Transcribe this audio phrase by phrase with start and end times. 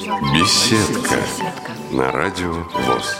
[0.00, 1.18] Беседка
[1.92, 2.54] на радио
[2.86, 3.16] ВОЗ.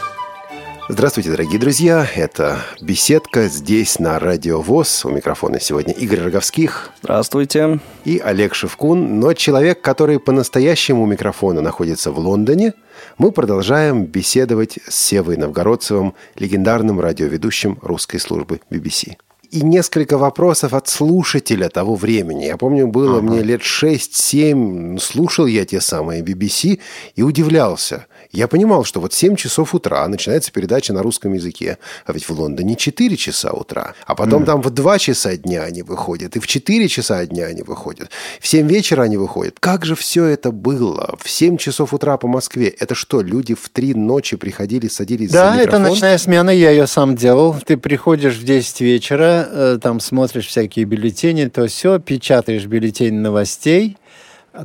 [0.89, 2.07] Здравствуйте, дорогие друзья.
[2.15, 5.05] Это «Беседка» здесь, на Радио ВОЗ.
[5.05, 6.89] У микрофона сегодня Игорь Роговских.
[7.03, 7.79] Здравствуйте.
[8.03, 9.19] И Олег Шевкун.
[9.19, 12.73] Но человек, который по-настоящему у микрофона находится в Лондоне,
[13.19, 19.17] мы продолжаем беседовать с Севой Новгородцевым, легендарным радиоведущим русской службы BBC
[19.51, 22.45] и несколько вопросов от слушателя того времени.
[22.45, 23.27] Я помню, было ага.
[23.27, 26.79] мне лет 6-7, слушал я те самые BBC
[27.15, 28.07] и удивлялся.
[28.31, 32.31] Я понимал, что вот 7 часов утра начинается передача на русском языке, а ведь в
[32.31, 34.45] Лондоне 4 часа утра, а потом mm.
[34.45, 38.47] там в 2 часа дня они выходят, и в 4 часа дня они выходят, в
[38.47, 39.57] 7 вечера они выходят.
[39.59, 41.15] Как же все это было?
[41.19, 42.69] В 7 часов утра по Москве.
[42.69, 45.71] Это что, люди в 3 ночи приходили, садились да, за микрофон?
[45.71, 47.57] Да, это ночная смена, я ее сам делал.
[47.65, 53.97] Ты приходишь в 10 вечера, э, там смотришь всякие бюллетени, то все, печатаешь бюллетень новостей,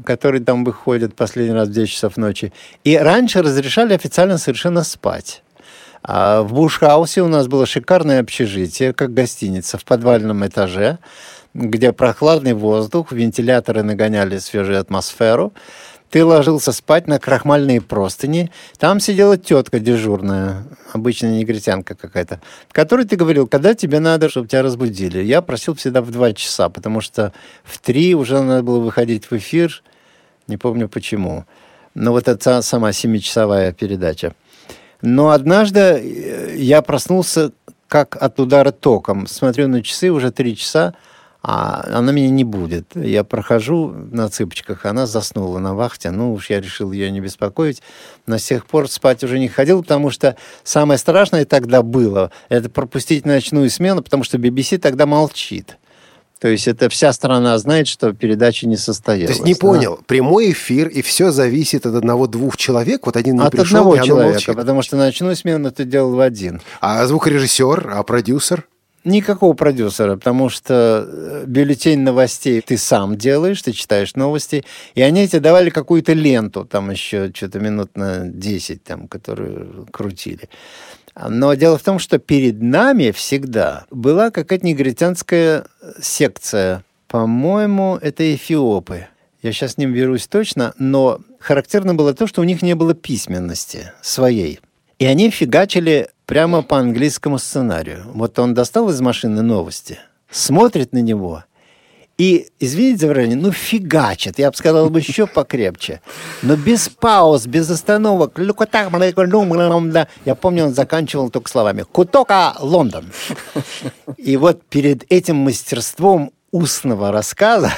[0.04, 2.52] которые там выходят последний раз в 10 часов ночи.
[2.84, 5.42] И раньше разрешали официально совершенно спать.
[6.02, 10.98] А в Бушхаусе у нас было шикарное общежитие, как гостиница, в подвальном этаже,
[11.52, 15.52] где прохладный воздух, вентиляторы нагоняли свежую атмосферу.
[16.10, 18.50] Ты ложился спать на крахмальные простыни.
[18.78, 22.40] Там сидела тетка дежурная, обычная негритянка какая-то,
[22.70, 25.22] которой ты говорил, когда тебе надо, чтобы тебя разбудили.
[25.22, 27.32] Я просил всегда в два часа, потому что
[27.64, 29.82] в три уже надо было выходить в эфир.
[30.46, 31.44] Не помню почему.
[31.94, 34.34] Но вот это сама семичасовая передача.
[35.02, 37.52] Но однажды э, я проснулся
[37.88, 39.26] как от удара током.
[39.26, 40.94] Смотрю на часы, уже три часа,
[41.48, 42.96] а она меня не будет.
[42.96, 46.10] Я прохожу на цыпочках, она заснула на вахте.
[46.10, 47.82] Ну уж я решил ее не беспокоить.
[48.26, 53.24] На сих пор спать уже не ходил, потому что самое страшное тогда было, это пропустить
[53.24, 55.78] ночную смену, потому что BBC тогда молчит.
[56.40, 59.28] То есть это вся страна знает, что передача не состоялась.
[59.28, 59.60] То есть не да?
[59.60, 63.94] понял, прямой эфир, и все зависит от одного-двух человек, вот один не от пришел, одного
[63.94, 64.56] и человека, молчит.
[64.56, 66.60] потому что ночную смену ты делал в один.
[66.80, 68.66] А звукорежиссер, а продюсер?
[69.06, 74.64] Никакого продюсера, потому что э, бюллетень новостей ты сам делаешь, ты читаешь новости,
[74.96, 80.48] и они тебе давали какую-то ленту, там еще что-то минут на 10, там, которую крутили.
[81.24, 85.66] Но дело в том, что перед нами всегда была какая-то негритянская
[86.02, 86.84] секция.
[87.06, 89.06] По-моему, это эфиопы.
[89.40, 92.92] Я сейчас с ним берусь точно, но характерно было то, что у них не было
[92.92, 94.58] письменности своей.
[94.98, 98.06] И они фигачили прямо по английскому сценарию.
[98.14, 99.98] Вот он достал из машины новости,
[100.30, 101.44] смотрит на него
[102.18, 106.00] и, извините за выражение, ну фигачит, я бы сказал бы еще покрепче.
[106.42, 108.38] Но без пауз, без остановок.
[108.38, 113.12] Я помню, он заканчивал только словами «Кутока, Лондон».
[114.16, 117.70] И вот перед этим мастерством устного рассказа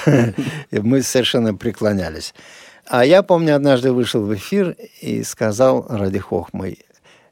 [0.71, 2.33] мы совершенно преклонялись.
[2.87, 6.79] А я помню, однажды вышел в эфир и сказал ради хохмы,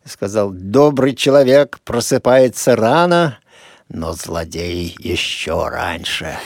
[0.06, 3.38] сказал, добрый человек просыпается рано,
[3.88, 6.36] но злодей еще раньше.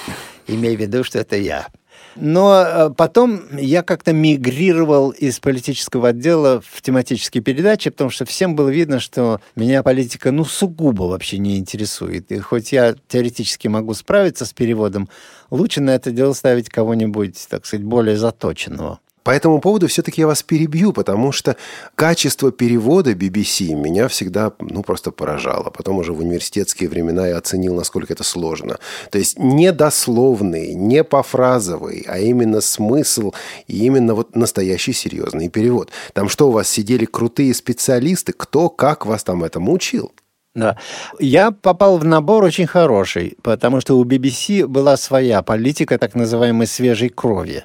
[0.47, 1.69] Имея в виду, что это я.
[2.17, 8.57] Но э, потом я как-то мигрировал из политического отдела в тематические передачи, потому что всем
[8.57, 12.33] было видно, что меня политика, ну, сугубо вообще не интересует.
[12.33, 15.09] И хоть я теоретически могу справиться с переводом,
[15.51, 18.99] лучше на это дело ставить кого-нибудь, так сказать, более заточенного.
[19.23, 21.57] По этому поводу все-таки я вас перебью, потому что
[21.95, 25.71] качество перевода BBC меня всегда, ну, просто поражало.
[25.71, 28.79] Потом уже в университетские времена я оценил, насколько это сложно.
[29.11, 33.33] То есть не дословный, не пофразовый, а именно смысл
[33.67, 35.91] и именно вот настоящий серьезный перевод.
[36.15, 38.33] Там что, у вас сидели крутые специалисты?
[38.33, 40.13] Кто, как вас там этому учил?
[40.55, 40.77] Да.
[41.21, 46.67] Я попал в набор очень хороший, потому что у BBC была своя политика так называемой
[46.67, 47.65] свежей крови.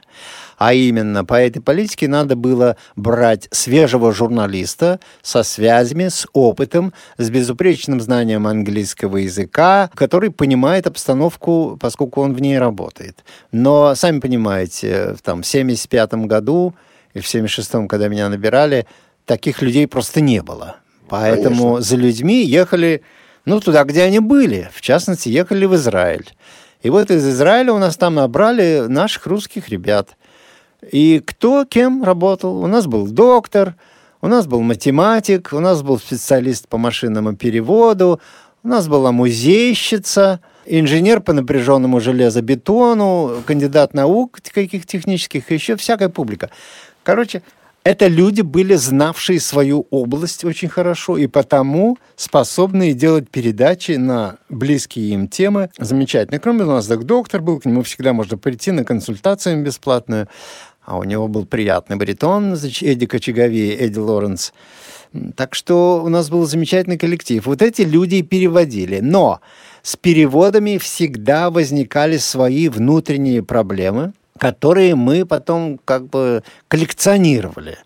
[0.57, 7.29] А именно, по этой политике надо было брать свежего журналиста со связями, с опытом, с
[7.29, 13.23] безупречным знанием английского языка, который понимает обстановку, поскольку он в ней работает.
[13.51, 16.73] Но, сами понимаете, там, в 1975 году
[17.13, 18.87] и в 1976, когда меня набирали,
[19.25, 20.77] таких людей просто не было.
[21.07, 21.81] Поэтому Конечно.
[21.81, 23.03] за людьми ехали,
[23.45, 24.69] ну, туда, где они были.
[24.73, 26.29] В частности, ехали в Израиль.
[26.81, 30.11] И вот из Израиля у нас там набрали наших русских ребят–
[30.91, 32.63] и кто кем работал?
[32.63, 33.75] У нас был доктор,
[34.21, 38.19] у нас был математик, у нас был специалист по машинному переводу,
[38.63, 46.49] у нас была музейщица, инженер по напряженному железобетону, кандидат наук каких технических, еще всякая публика.
[47.03, 47.43] Короче,
[47.85, 55.09] это люди были, знавшие свою область очень хорошо и потому способные делать передачи на близкие
[55.09, 56.39] им темы замечательно.
[56.39, 60.27] Кроме у нас доктор был, к нему всегда можно прийти на консультацию бесплатную.
[60.85, 64.53] А у него был приятный баритон, Эдди Кочегави, Эдди Лоренс.
[65.35, 67.45] Так что у нас был замечательный коллектив.
[67.45, 68.99] Вот эти люди переводили.
[68.99, 69.39] Но
[69.81, 77.77] с переводами всегда возникали свои внутренние проблемы, которые мы потом как бы коллекционировали.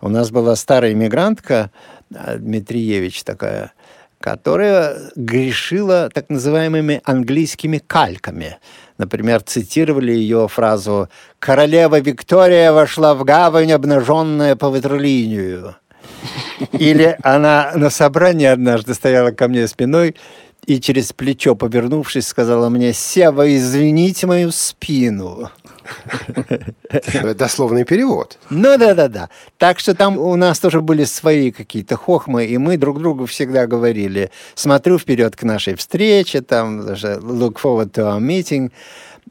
[0.00, 1.70] У нас была старая иммигрантка,
[2.14, 3.72] э, Дмитриевич такая,
[4.20, 8.58] которая грешила так называемыми английскими кальками.
[8.98, 15.76] Например, цитировали ее фразу «Королева Виктория вошла в гавань, обнаженная по ветролинию».
[16.72, 20.16] Или она на собрании однажды стояла ко мне спиной
[20.68, 25.50] и через плечо, повернувшись, сказала мне «Сева, извините мою спину».
[27.38, 28.38] Дословный перевод.
[28.50, 29.30] Ну да-да-да.
[29.56, 33.66] Так что там у нас тоже были свои какие-то хохмы, и мы друг другу всегда
[33.66, 38.70] говорили, смотрю вперед к нашей встрече, там даже look forward to our meeting,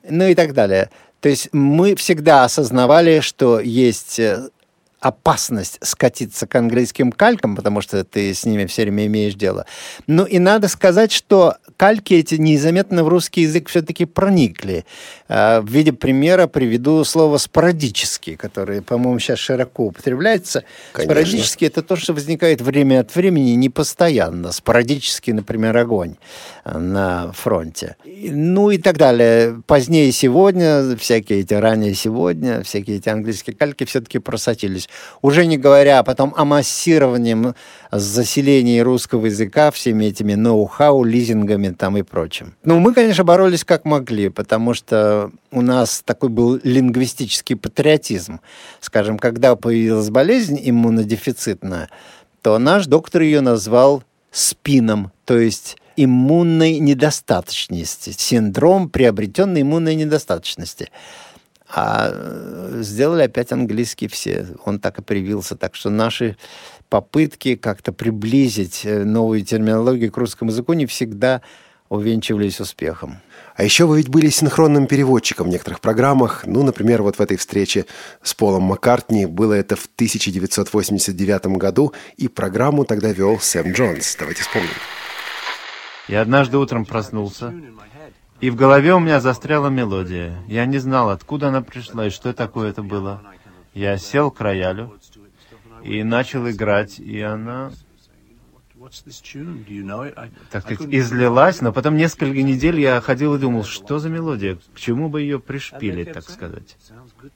[0.10, 0.90] ну и так далее.
[1.20, 4.50] То есть мы всегда осознавали, что есть э,
[5.00, 9.66] опасность скатиться к английским калькам, потому что ты с ними все время имеешь дело.
[10.08, 14.86] Ну и надо сказать, что кальки эти незаметно в русский язык все-таки проникли.
[15.30, 20.64] А, в виде примера приведу слово «спорадически», которое, по-моему, сейчас широко употребляется.
[20.92, 21.14] Конечно.
[21.14, 24.52] Спорадически– это то, что возникает время от времени не постоянно.
[24.52, 26.16] Спорадически, например, огонь
[26.64, 27.96] а, на фронте.
[28.06, 29.62] Ну и так далее.
[29.68, 34.90] Позднее сегодня, всякие эти ранее сегодня, всякие эти английские кальки все-таки просочились.
[35.22, 37.54] Уже не говоря потом о массировании
[37.92, 42.56] заселении русского языка всеми этими ноу-хау, лизингами там и прочим.
[42.64, 48.42] Ну, мы, конечно, боролись как могли, потому что у нас такой был лингвистический патриотизм.
[48.82, 51.90] Скажем, когда появилась болезнь иммунодефицитная,
[52.42, 60.90] то наш доктор ее назвал спином, то есть иммунной недостаточности, синдром приобретенной иммунной недостаточности.
[61.70, 64.48] А э, сделали опять английский все.
[64.64, 65.58] Он так и привился.
[65.58, 66.38] Так что наши
[66.90, 71.42] попытки как-то приблизить э, новую терминологию к русскому языку не всегда
[71.90, 73.20] увенчивались успехом.
[73.56, 76.46] А еще вы ведь были синхронным переводчиком в некоторых программах.
[76.46, 77.86] Ну, например, вот в этой встрече
[78.22, 84.16] с Полом Маккартни было это в 1989 году, и программу тогда вел Сэм Джонс.
[84.20, 84.70] Давайте вспомним.
[86.08, 87.54] Я однажды утром проснулся,
[88.40, 90.38] и в голове у меня застряла мелодия.
[90.48, 93.22] Я не знал, откуда она пришла и что такое это было.
[93.74, 95.00] Я сел к роялю
[95.88, 97.72] и начал играть, и она
[100.52, 104.80] так сказать, излилась, но потом несколько недель я ходил и думал, что за мелодия, к
[104.80, 106.78] чему бы ее пришпилить, так сказать.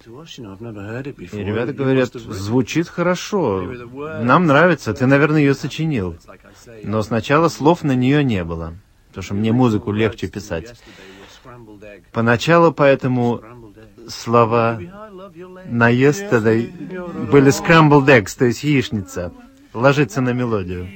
[0.05, 3.61] И ребята говорят, звучит хорошо,
[4.21, 6.15] нам нравится, ты, наверное, ее сочинил.
[6.83, 8.75] Но сначала слов на нее не было
[9.11, 10.73] потому что мне музыку легче писать.
[12.13, 13.41] Поначалу поэтому
[14.07, 14.79] слова
[15.65, 16.71] на yesterday
[17.31, 19.31] были scrambled eggs, то есть яичница,
[19.73, 20.87] ложится на мелодию.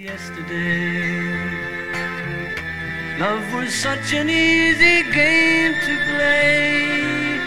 [3.17, 7.39] Love was such an easy game to play.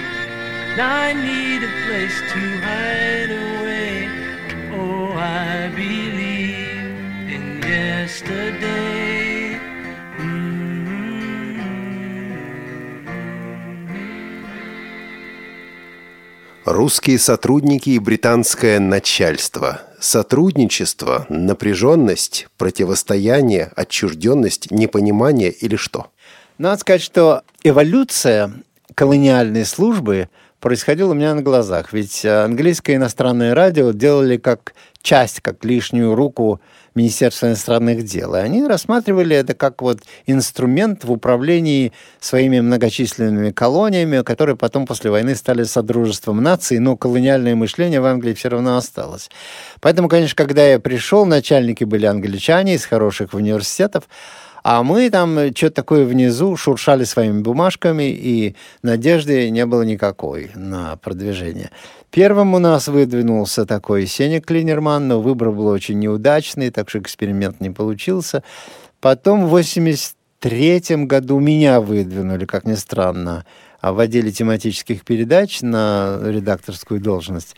[0.79, 3.58] Now I need a place to hide away.
[16.89, 19.83] Русские сотрудники и британское начальство.
[20.01, 26.07] Сотрудничество, напряженность, противостояние, отчужденность, непонимание или что?
[26.57, 28.55] Надо сказать, что эволюция
[28.95, 30.31] колониальной службы
[30.61, 31.93] происходила у меня на глазах.
[31.93, 36.59] Ведь английское иностранное радио делали как часть, как лишнюю руку
[36.95, 38.35] Министерства иностранных дел.
[38.35, 45.11] И они рассматривали это как вот инструмент в управлении своими многочисленными колониями, которые потом после
[45.11, 49.31] войны стали Содружеством наций, но колониальное мышление в Англии все равно осталось.
[49.81, 54.05] Поэтому, конечно, когда я пришел, начальники были англичане из хороших университетов,
[54.63, 60.97] а мы там что-то такое внизу шуршали своими бумажками, и надежды не было никакой на
[60.97, 61.71] продвижение.
[62.11, 67.61] Первым у нас выдвинулся такой Сеня Клинерман, но выбор был очень неудачный, так что эксперимент
[67.61, 68.43] не получился.
[69.01, 73.45] Потом в 83 году меня выдвинули, как ни странно,
[73.83, 77.55] в отделе тематических передач на редакторскую должность.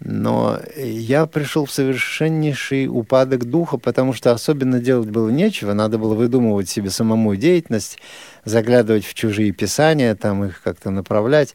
[0.00, 5.72] Но я пришел в совершеннейший упадок духа, потому что особенно делать было нечего.
[5.72, 7.98] Надо было выдумывать себе самому деятельность,
[8.44, 11.54] заглядывать в чужие писания, там их как-то направлять.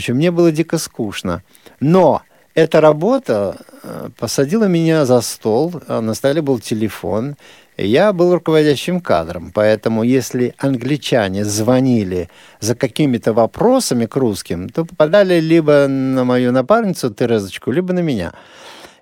[0.00, 1.42] Общем, мне было дико скучно.
[1.78, 2.22] Но
[2.54, 7.36] эта работа э, посадила меня за стол, а на столе был телефон,
[7.76, 12.30] Я был руководящим кадром, поэтому если англичане звонили
[12.60, 18.32] за какими-то вопросами к русским, то попадали либо на мою напарницу Терезочку, либо на меня.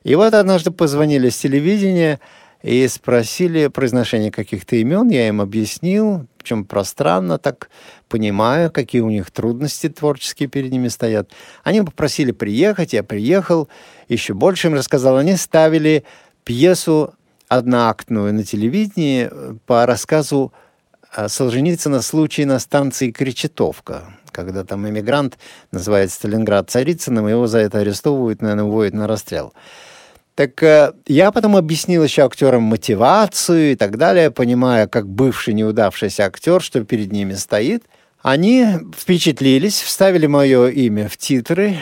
[0.03, 2.19] И вот однажды позвонили с телевидения
[2.65, 7.69] и спросили произношение каких-то имен, я им объяснил, причем пространно так,
[8.09, 11.31] понимая, какие у них трудности творческие перед ними стоят.
[11.63, 13.69] Они попросили приехать, я приехал,
[14.09, 15.19] еще больше им рассказал.
[15.19, 16.05] Они ставили
[16.45, 17.13] пьесу
[17.49, 20.55] одноактную на телевидении э, по рассказу
[21.15, 25.37] э, Солженицына «Случай на станции Кречетовка», когда там иммигрант
[25.71, 29.53] называет Сталинград Царицыным, его за это арестовывают, наверное, уводят на расстрел.
[30.39, 36.27] Так э, я потом объяснил еще актерам мотивацию и так далее, понимая, как бывший неудавшийся
[36.27, 37.83] актер, что перед ними стоит.
[38.23, 38.65] Они
[38.97, 41.79] впечатлились, вставили мое имя в титры,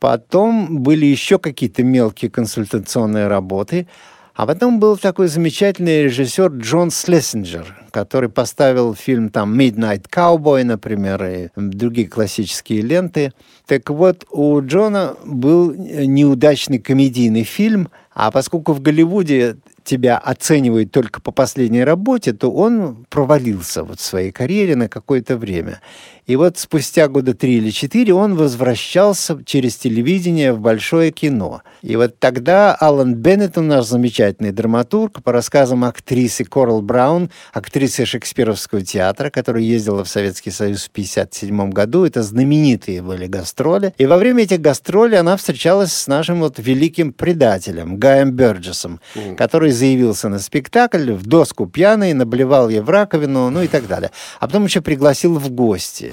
[0.00, 3.86] потом были еще какие-то мелкие консультационные работы–
[4.40, 11.22] а потом был такой замечательный режиссер Джон Слессинджер, который поставил фильм там «Midnight Cowboy», например,
[11.26, 13.34] и другие классические ленты.
[13.66, 21.20] Так вот, у Джона был неудачный комедийный фильм, а поскольку в Голливуде тебя оценивают только
[21.20, 25.80] по последней работе, то он провалился вот в своей карьере на какое-то время.
[26.26, 31.62] И вот спустя года три или четыре он возвращался через телевидение в большое кино.
[31.82, 38.82] И вот тогда Алан Беннетон, наш замечательный драматург, по рассказам актрисы Корал Браун, актрисы Шекспировского
[38.82, 43.94] театра, которая ездила в Советский Союз в 1957 году, это знаменитые были гастроли.
[43.98, 49.36] И во время этих гастролей она встречалась с нашим вот великим предателем Гаем Бёрджесом, mm.
[49.36, 54.10] который заявился на спектакль, в доску пьяный, наблевал ей в раковину, ну и так далее.
[54.38, 56.09] А потом еще пригласил в гости.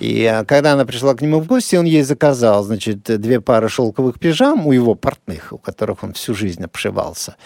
[0.00, 3.68] И а, когда она пришла к нему в гости, он ей заказал, значит, две пары
[3.68, 7.36] шелковых пижам у его портных, у которых он всю жизнь обшивался,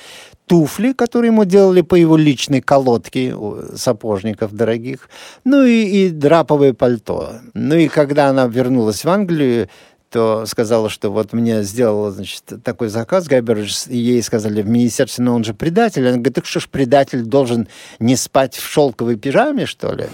[0.47, 3.35] туфли, которые ему делали по его личной колодке
[3.77, 5.09] сапожников дорогих,
[5.45, 7.35] ну и, и драповое пальто.
[7.55, 9.69] Ну и когда она вернулась в Англию,
[10.11, 15.35] то сказала, что вот мне сделала, значит, такой заказ Гайбердж, ей сказали в министерстве, но
[15.35, 16.03] он же предатель.
[16.03, 20.07] Она говорит, так что ж предатель должен не спать в шелковой пижаме, что ли?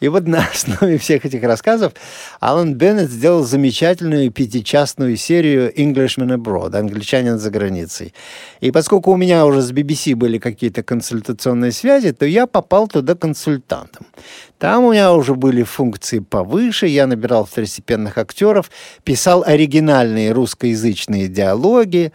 [0.00, 1.92] И вот на основе всех этих рассказов
[2.40, 8.14] Алан Беннет сделал замечательную пятичастную серию «Englishman Abroad» «Англичанин за границей».
[8.60, 13.14] И поскольку у меня уже с BBC были какие-то консультационные связи, то я попал туда
[13.14, 14.06] консультантом.
[14.58, 18.70] Там у меня уже были функции повыше, я набирал второстепенных актеров,
[19.04, 22.12] писал оригинальные русскоязычные диалоги,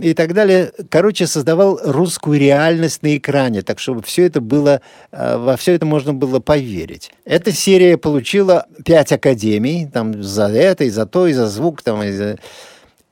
[0.00, 0.72] и так далее.
[0.90, 4.80] Короче, создавал русскую реальность на экране, так чтобы все это было,
[5.12, 7.12] э, во все это можно было поверить.
[7.24, 12.02] Эта серия получила пять академий, там за это, и за то, и за звук, там,
[12.02, 12.38] и за...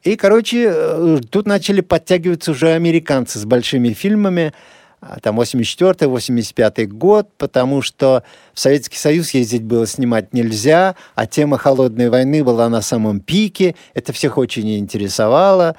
[0.03, 4.53] И, короче, э, тут начали подтягиваться уже американцы с большими фильмами,
[5.21, 8.23] там 84-85 год, потому что
[8.55, 13.75] в Советский Союз ездить было снимать нельзя, а тема холодной войны была на самом пике,
[13.95, 15.77] это всех очень интересовало.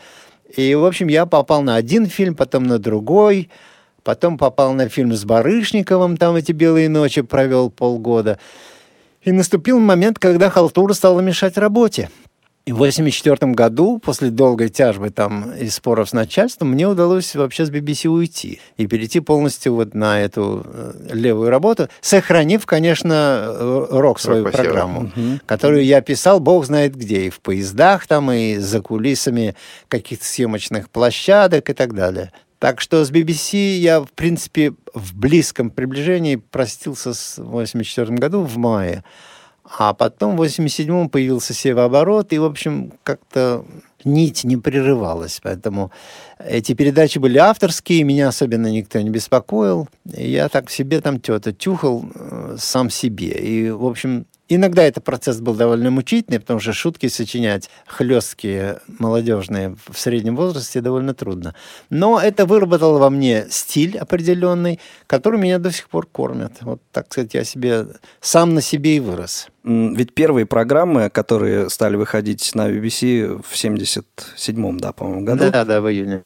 [0.55, 3.49] И, в общем, я попал на один фильм, потом на другой,
[4.03, 8.39] потом попал на фильм с Барышниковым, там эти «Белые ночи» провел полгода.
[9.21, 12.09] И наступил момент, когда халтура стала мешать работе.
[12.65, 17.65] И в 1984 году, после долгой тяжбы там и споров с начальством, мне удалось вообще
[17.65, 23.87] с BBC уйти и перейти полностью вот на эту э, левую работу, сохранив, конечно, э,
[23.89, 25.39] рок свою Рок программу, угу.
[25.45, 29.55] которую я писал, бог знает где, и в поездах там, и за кулисами
[29.89, 32.31] каких-то съемочных площадок и так далее.
[32.59, 38.55] Так что с BBC я, в принципе, в близком приближении простился с 1984 году в
[38.55, 39.03] мае.
[39.65, 43.65] А потом в 87-м появился севооборот, и, в общем, как-то
[44.03, 45.39] нить не прерывалась.
[45.41, 45.91] Поэтому
[46.37, 49.87] эти передачи были авторские, меня особенно никто не беспокоил.
[50.05, 53.29] Я так себе там что-то тюхал э, сам себе.
[53.29, 59.77] И, в общем, Иногда этот процесс был довольно мучительный, потому что шутки сочинять хлесткие, молодежные
[59.89, 61.55] в среднем возрасте довольно трудно.
[61.89, 66.57] Но это выработало во мне стиль определенный, который меня до сих пор кормит.
[66.61, 67.87] Вот, так сказать, я себе
[68.19, 69.47] сам на себе и вырос.
[69.65, 75.49] Ведь первые программы, которые стали выходить на BBC в 77-м, да, по-моему, году.
[75.51, 76.21] Да, да, в июне.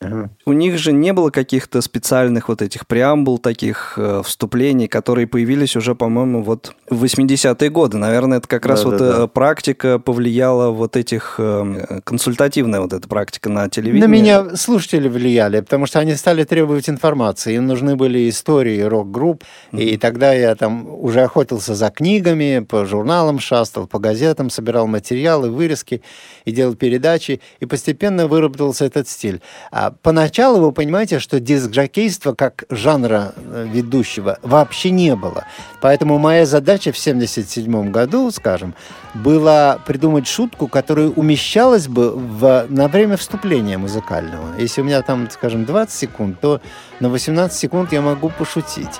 [0.45, 5.75] У них же не было каких-то специальных вот этих преамбул, таких э, вступлений, которые появились
[5.75, 7.97] уже, по-моему, вот в 80-е годы.
[7.97, 9.23] Наверное, это как раз да, вот да.
[9.23, 14.01] Э, практика повлияла вот этих э, консультативная вот эта практика на телевидении.
[14.01, 17.55] На меня слушатели влияли, потому что они стали требовать информации.
[17.55, 19.79] Им нужны были истории рок-групп, mm-hmm.
[19.79, 25.51] и тогда я там уже охотился за книгами, по журналам шастал, по газетам, собирал материалы,
[25.51, 26.01] вырезки
[26.45, 29.41] и делал передачи, и постепенно выработался этот стиль.
[29.71, 35.45] А поначалу вы понимаете, что диск-жокейства как жанра э, ведущего вообще не было.
[35.81, 38.73] Поэтому моя задача в 1977 году, скажем,
[39.13, 44.57] была придумать шутку, которая умещалась бы в, на время вступления музыкального.
[44.57, 46.61] Если у меня там, скажем, 20 секунд, то
[46.99, 48.99] на 18 секунд я могу пошутить.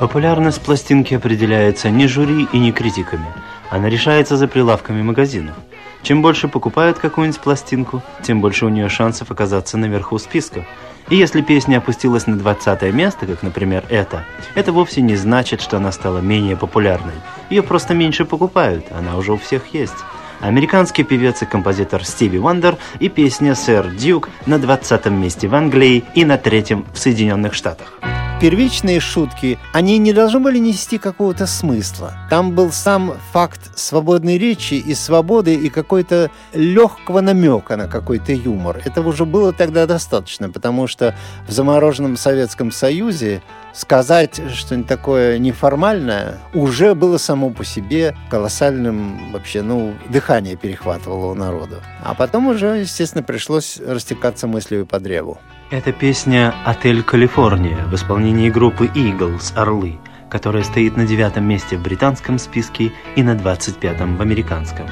[0.00, 3.26] Популярность пластинки определяется не жюри и не критиками.
[3.68, 5.54] Она решается за прилавками магазинов.
[6.02, 10.64] Чем больше покупают какую-нибудь пластинку, тем больше у нее шансов оказаться наверху списка.
[11.10, 15.76] И если песня опустилась на 20 место, как, например, это, это вовсе не значит, что
[15.76, 17.12] она стала менее популярной.
[17.50, 19.98] Ее просто меньше покупают, она уже у всех есть.
[20.40, 26.04] Американский певец и композитор Стиви Вандер и песня «Sir Duke» на 20 месте в Англии
[26.14, 28.00] и на третьем в Соединенных Штатах
[28.40, 32.14] первичные шутки, они не должны были нести какого-то смысла.
[32.30, 38.80] Там был сам факт свободной речи и свободы, и какой-то легкого намека на какой-то юмор.
[38.82, 41.14] Этого уже было тогда достаточно, потому что
[41.46, 43.42] в замороженном Советском Союзе
[43.74, 51.34] сказать что-нибудь такое неформальное уже было само по себе колоссальным вообще, ну, дыхание перехватывало у
[51.34, 51.80] народа.
[52.02, 55.38] А потом уже, естественно, пришлось растекаться мыслью по древу.
[55.70, 61.82] Это песня «Отель Калифорния» в исполнении группы Eagles «Орлы», которая стоит на девятом месте в
[61.82, 64.88] британском списке и на двадцать пятом в американском.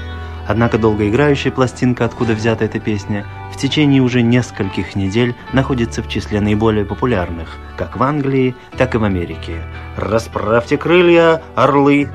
[0.47, 6.41] Однако долгоиграющая пластинка, откуда взята эта песня, в течение уже нескольких недель находится в числе
[6.41, 9.65] наиболее популярных, как в Англии, так и в Америке.
[9.97, 12.09] «Расправьте крылья, орлы!»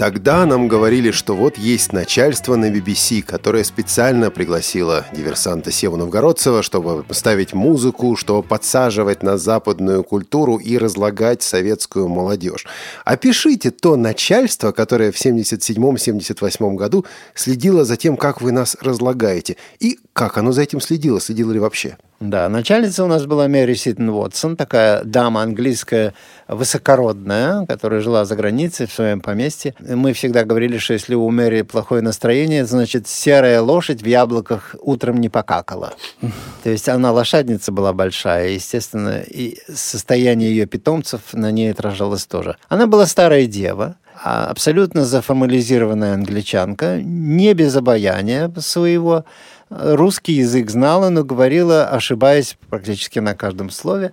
[0.00, 6.62] Тогда нам говорили, что вот есть начальство на BBC, которое специально пригласило диверсанта Севу Новгородцева,
[6.62, 12.64] чтобы ставить музыку, чтобы подсаживать на западную культуру и разлагать советскую молодежь.
[13.04, 19.98] Опишите то начальство, которое в 77-78 году следило за тем, как вы нас разлагаете, и
[20.14, 21.98] как оно за этим следило, следило ли вообще?
[22.20, 26.12] Да, начальница у нас была Мэри Ситон Уотсон, такая дама английская,
[26.48, 29.74] высокородная, которая жила за границей в своем поместье.
[29.80, 35.16] Мы всегда говорили, что если у Мэри плохое настроение, значит, серая лошадь в яблоках утром
[35.16, 35.94] не покакала.
[36.62, 42.58] То есть она лошадница была большая, естественно, и состояние ее питомцев на ней отражалось тоже.
[42.68, 49.24] Она была старая дева, а абсолютно заформализированная англичанка, не без обаяния своего,
[49.70, 54.12] Русский язык знала, но говорила, ошибаясь практически на каждом слове.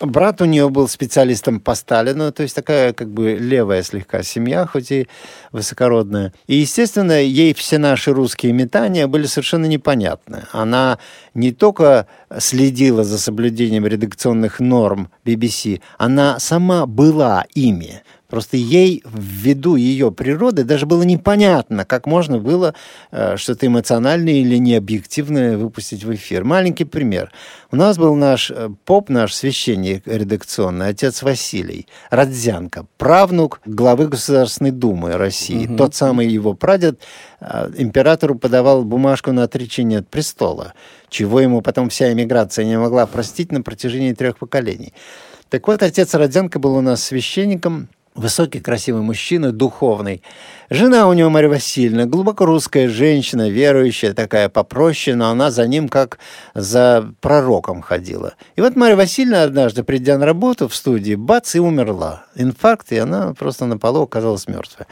[0.00, 4.66] Брат у нее был специалистом по Сталину, то есть такая как бы левая слегка семья,
[4.66, 5.08] хоть и
[5.52, 6.34] высокородная.
[6.46, 10.44] И, естественно, ей все наши русские метания были совершенно непонятны.
[10.52, 10.98] Она
[11.32, 12.06] не только
[12.38, 18.02] следила за соблюдением редакционных норм BBC, она сама была ими.
[18.28, 22.74] Просто ей, ввиду ее природы, даже было непонятно, как можно было
[23.12, 26.42] э, что-то эмоциональное или необъективное выпустить в эфир.
[26.42, 27.30] Маленький пример.
[27.70, 34.72] У нас был наш э, поп, наш священник редакционный, отец Василий Родзянко, правнук главы Государственной
[34.72, 35.66] Думы России.
[35.66, 35.76] Угу.
[35.76, 37.00] Тот самый его прадед
[37.40, 40.74] э, императору подавал бумажку на отречение от престола,
[41.08, 44.92] чего ему потом вся эмиграция не могла простить на протяжении трех поколений.
[45.48, 50.22] Так вот, отец Родзянко был у нас священником, Высокий, красивый мужчина, духовный.
[50.70, 55.90] Жена у него Марья Васильевна, глубоко русская женщина, верующая, такая попроще, но она за ним
[55.90, 56.18] как
[56.54, 58.32] за пророком ходила.
[58.56, 62.24] И вот Марья Васильевна однажды, придя на работу в студии, бац, и умерла.
[62.34, 64.86] Инфаркт, и она просто на полу оказалась мертвая.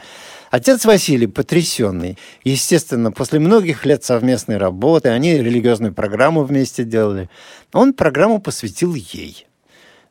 [0.51, 7.31] Отец Василий, потрясенный, естественно, после многих лет совместной работы, они религиозную программу вместе делали,
[7.73, 9.47] он программу посвятил ей–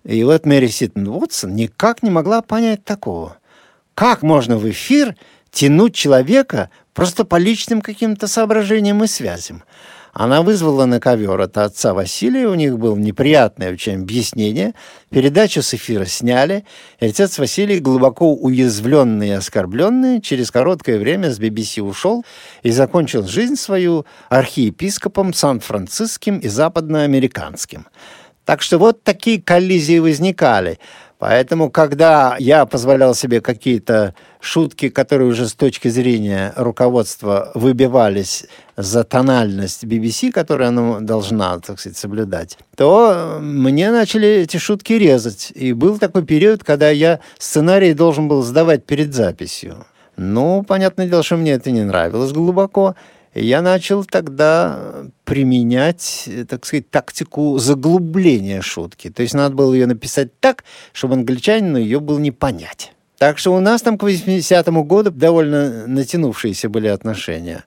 [0.05, 3.39] и вот Мэри Ситон Уотсон никак не могла понять такого.
[3.95, 5.17] Как можно в эфир
[5.51, 9.65] тянуть человека просто по личным каким-то соображениям и связям?
[10.13, 14.75] Она вызвала на ковер от отца Василия, у них было неприятное очень объяснение.
[15.11, 16.65] Передачу с эфира сняли,
[17.01, 22.25] и отец Василий, глубоко уязвленный и оскорбленный, через короткое время с BBC ушел
[22.63, 27.89] и закончил жизнь свою архиепископом Сан-Франциским и западноамериканским.
[28.45, 30.79] Так что вот такие коллизии возникали.
[31.19, 38.45] Поэтому, когда я позволял себе какие-то шутки, которые уже с точки зрения руководства выбивались
[38.77, 45.51] за тональность BBC, которую она должна, так сказать, соблюдать, то мне начали эти шутки резать.
[45.55, 49.87] И был такой период, когда я сценарий должен был сдавать перед записью.
[50.17, 52.97] Ну, понятное дело, что мне это не нравилось глубоко.
[53.35, 59.11] Я начал тогда применять, так сказать, тактику заглубления шутки.
[59.11, 62.93] То есть надо было ее написать так, чтобы англичанину ее было не понять.
[63.19, 67.65] Так что у нас там к 80-му году довольно натянувшиеся были отношения.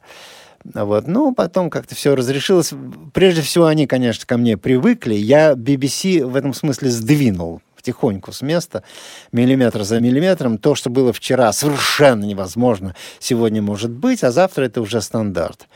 [0.74, 1.08] Вот.
[1.08, 2.74] Ну, потом как-то все разрешилось.
[3.14, 5.16] Прежде всего, они, конечно, ко мне привыкли.
[5.16, 8.84] Я BBC в этом смысле сдвинул потихоньку с места,
[9.32, 10.58] миллиметр за миллиметром.
[10.58, 15.68] То, что было вчера, совершенно невозможно, сегодня может быть, а завтра это уже стандарт.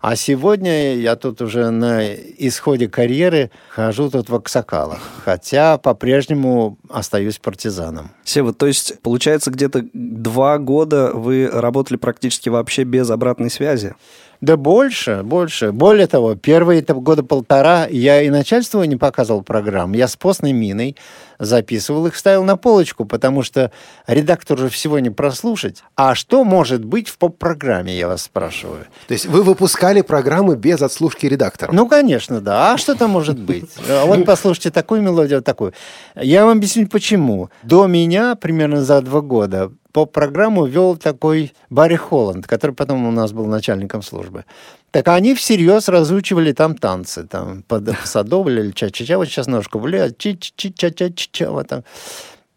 [0.00, 7.38] А сегодня я тут уже на исходе карьеры хожу тут в Аксакалах, хотя по-прежнему остаюсь
[7.38, 8.10] партизаном.
[8.24, 13.94] Сева, то есть, получается, где-то два года вы работали практически вообще без обратной связи?
[14.42, 15.70] Да больше, больше.
[15.70, 19.92] Более того, первые года полтора я и начальству не показывал программ.
[19.92, 20.96] Я с постной миной
[21.38, 23.70] записывал их, ставил на полочку, потому что
[24.08, 25.84] редактор же всего не прослушать.
[25.94, 28.86] А что может быть в поп-программе, я вас спрашиваю?
[29.06, 31.70] То есть вы выпускали программы без отслушки редактора?
[31.72, 32.72] Ну, конечно, да.
[32.72, 33.70] А что там может быть?
[34.12, 35.72] Вот послушайте такую мелодию, вот такую.
[36.16, 37.50] Я вам объясню, почему.
[37.62, 43.10] До меня, примерно за два года, по программу вел такой Барри Холланд, который потом у
[43.10, 44.44] нас был начальником службы.
[44.90, 50.18] Так они всерьез разучивали там танцы, там, под садовль или ча-ча-ча, вот сейчас ножку влияет,
[50.18, 51.84] чи-чи-ча-ча-ча, вот там.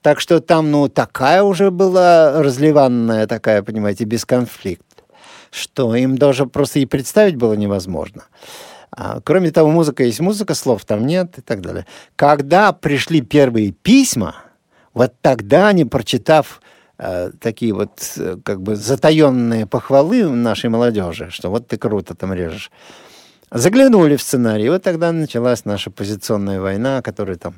[0.02, 4.86] Так что там, ну, такая уже была разливанная такая, понимаете, без конфликт,
[5.50, 8.26] что им даже просто и представить было невозможно.
[8.91, 11.86] А, кроме того, музыка есть музыка, слов там нет и так далее.
[12.15, 14.36] Когда пришли первые письма,
[14.93, 16.62] вот тогда они, прочитав
[17.39, 22.71] такие вот э, как бы затаенные похвалы нашей молодежи, что вот ты круто там режешь.
[23.51, 27.55] Заглянули в сценарий, и вот тогда началась наша позиционная война, которая там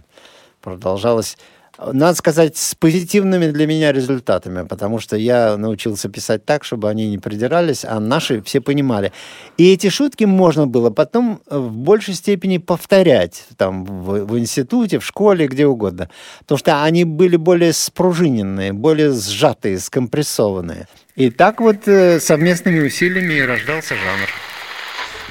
[0.62, 1.38] продолжалась
[1.78, 7.10] надо сказать, с позитивными для меня результатами, потому что я научился писать так, чтобы они
[7.10, 9.12] не придирались, а наши все понимали.
[9.58, 15.06] И эти шутки можно было потом в большей степени повторять там в, в институте, в
[15.06, 16.10] школе, где угодно.
[16.40, 20.88] Потому что они были более спружиненные, более сжатые, скомпрессованные.
[21.16, 24.57] И так вот э, совместными усилиями рождался жанр.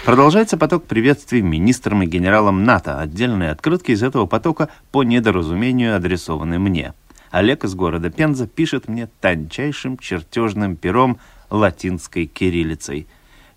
[0.07, 3.01] Продолжается поток приветствий министрам и генералам НАТО.
[3.01, 6.95] Отдельные открытки из этого потока по недоразумению адресованы мне.
[7.33, 11.19] Олег из города Пенза пишет мне тончайшим чертежным пером
[11.51, 13.09] латинской кириллицей.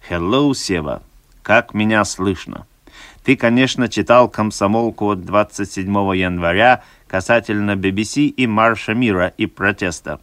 [0.09, 1.03] «Hello, Сева.
[1.43, 2.65] Как меня слышно?»
[3.23, 5.85] Ты, конечно, читал комсомолку от 27
[6.15, 10.19] января касательно BBC и Марша мира и протеста.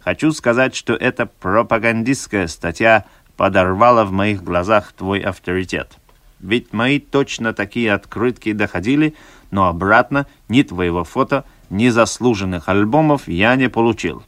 [0.00, 5.98] Хочу сказать, что это пропагандистская статья подорвало в моих глазах твой авторитет.
[6.40, 9.14] Ведь мои точно такие открытки доходили,
[9.50, 14.22] но обратно ни твоего фото, ни заслуженных альбомов я не получил.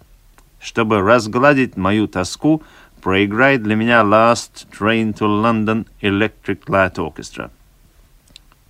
[0.61, 2.62] Чтобы разгладить мою тоску,
[3.03, 7.51] проиграй для меня Last Train to London Electric Light Orchestra.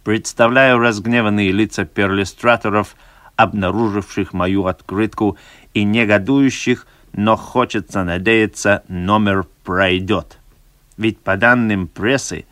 [0.05, 2.97] Представляю разгневанные лица перлюстраторов,
[3.37, 5.37] обнаруживших мою открытку
[5.75, 10.39] и негодующих, но хочется надеяться, номер пройдет.
[10.97, 12.47] Ведь по данным прессы,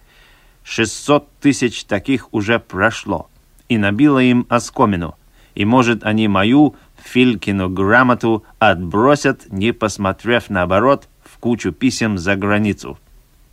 [0.64, 3.28] 600 тысяч таких уже прошло,
[3.68, 5.16] и набило им оскомину,
[5.54, 12.98] и, может, они мою Филькину грамоту отбросят, не посмотрев наоборот в кучу писем за границу.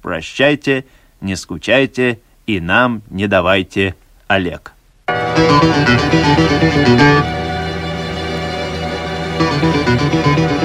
[0.01, 0.85] Прощайте,
[1.19, 3.95] не скучайте и нам не давайте,
[4.27, 4.73] Олег.
[5.07, 5.13] Вы
[9.61, 10.60] слушаете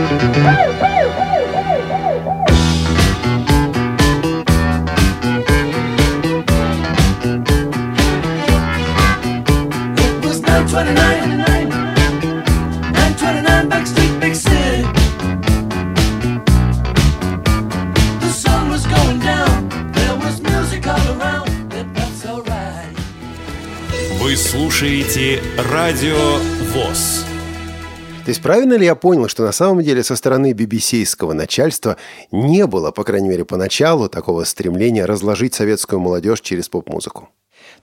[25.87, 26.17] Радио
[26.75, 27.25] ВОЗ.
[28.25, 31.97] То есть правильно ли я понял, что на самом деле со стороны BBC-ского начальства
[32.33, 37.29] не было, по крайней мере, поначалу такого стремления разложить советскую молодежь через поп-музыку?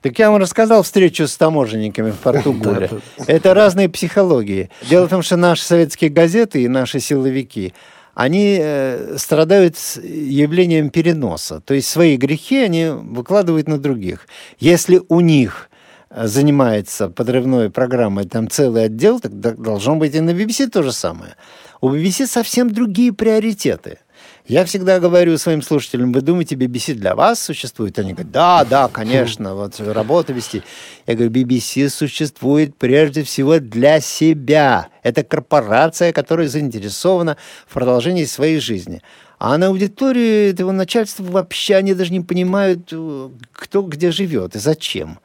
[0.02, 2.90] Так я вам рассказал встречу с таможенниками в порту Гуля.
[3.26, 4.68] Это разные психологии.
[4.82, 7.72] Дело в том, что наши советские газеты и наши силовики,
[8.12, 11.62] они э, страдают явлением переноса.
[11.62, 14.28] То есть свои грехи они выкладывают на других.
[14.58, 15.70] Если у них
[16.14, 21.34] занимается подрывной программой там целый отдел, тогда должно быть и на BBC то же самое.
[21.80, 23.98] У BBC совсем другие приоритеты.
[24.46, 27.98] Я всегда говорю своим слушателям, вы думаете, BBC для вас существует?
[27.98, 30.62] Они говорят, да, да, конечно, вот работу вести.
[31.06, 34.88] Я говорю, BBC существует прежде всего для себя.
[35.02, 39.02] Это корпорация, которая заинтересована в продолжении своей жизни.
[39.38, 44.58] А на аудитории этого начальства вообще они даже не понимают, э, кто где живет и
[44.58, 45.18] зачем.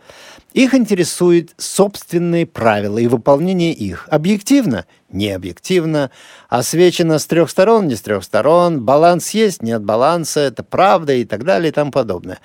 [0.53, 4.07] Их интересуют собственные правила и выполнение их.
[4.09, 4.85] Объективно?
[5.09, 6.09] Не объективно.
[6.47, 7.87] Освечено с трех сторон?
[7.87, 8.83] Не с трех сторон.
[8.83, 9.61] Баланс есть?
[9.61, 10.39] Нет баланса.
[10.39, 12.39] Это правда и так далее и тому подобное.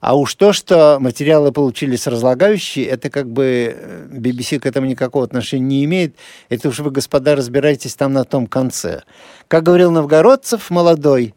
[0.00, 5.64] А уж то, что материалы получились разлагающие, это как бы BBC к этому никакого отношения
[5.64, 6.16] не имеет.
[6.48, 9.02] Это уж вы, господа, разбирайтесь там на том конце.
[9.46, 11.36] Как говорил Новгородцев молодой,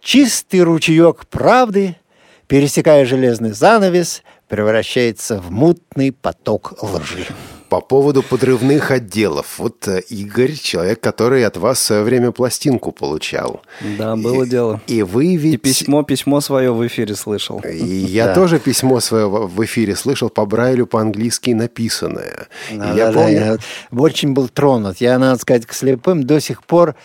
[0.00, 1.96] чистый ручеек правды,
[2.46, 7.24] пересекая железный занавес, превращается в мутный поток лжи.
[7.68, 9.60] По поводу подрывных отделов.
[9.60, 13.62] Вот э, Игорь, человек, который от вас в свое время пластинку получал.
[13.96, 14.80] Да, было и, дело.
[14.88, 15.54] И вы ведь...
[15.54, 17.60] И письмо, письмо свое в эфире слышал.
[17.60, 18.34] И я да.
[18.34, 22.48] тоже письмо свое в эфире слышал по Брайлю по-английски написанное.
[22.72, 23.38] Да, я да, помню...
[23.38, 23.58] Да, я
[23.92, 24.96] очень был тронут.
[24.96, 26.96] Я, надо сказать, к слепым до сих пор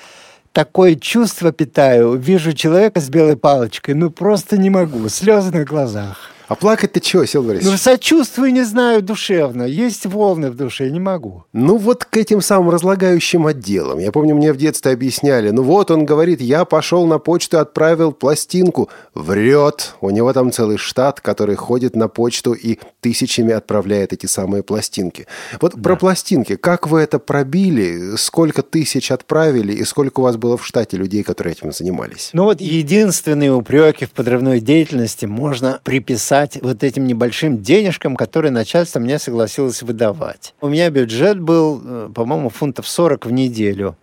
[0.52, 2.16] такое чувство питаю.
[2.16, 5.08] Вижу человека с белой палочкой, ну просто не могу.
[5.10, 6.32] Слезы на глазах.
[6.48, 7.72] А плакать-то чего, Сил Борисович?
[7.72, 9.64] Ну, сочувствую, не знаю, душевно.
[9.64, 11.46] Есть волны в душе, не могу.
[11.54, 14.00] Ну, вот к этим самым разлагающим отделам.
[14.00, 15.50] Я помню, мне в детстве объясняли.
[15.50, 18.90] Ну, вот он говорит, я пошел на почту, отправил пластинку.
[19.16, 19.96] Врет.
[20.02, 25.26] У него там целый штат, который ходит на почту и тысячами отправляет эти самые пластинки.
[25.62, 25.82] Вот да.
[25.82, 26.56] про пластинки.
[26.56, 28.16] Как вы это пробили?
[28.18, 29.74] Сколько тысяч отправили?
[29.74, 32.30] И сколько у вас было в штате людей, которые этим занимались?
[32.34, 38.52] Ну, вот единственные упреки в подрывной деятельности можно приписать писать вот этим небольшим денежкам, которые
[38.52, 40.54] начальство мне согласилось выдавать.
[40.62, 43.96] У меня бюджет был, э, по-моему, фунтов 40 в неделю.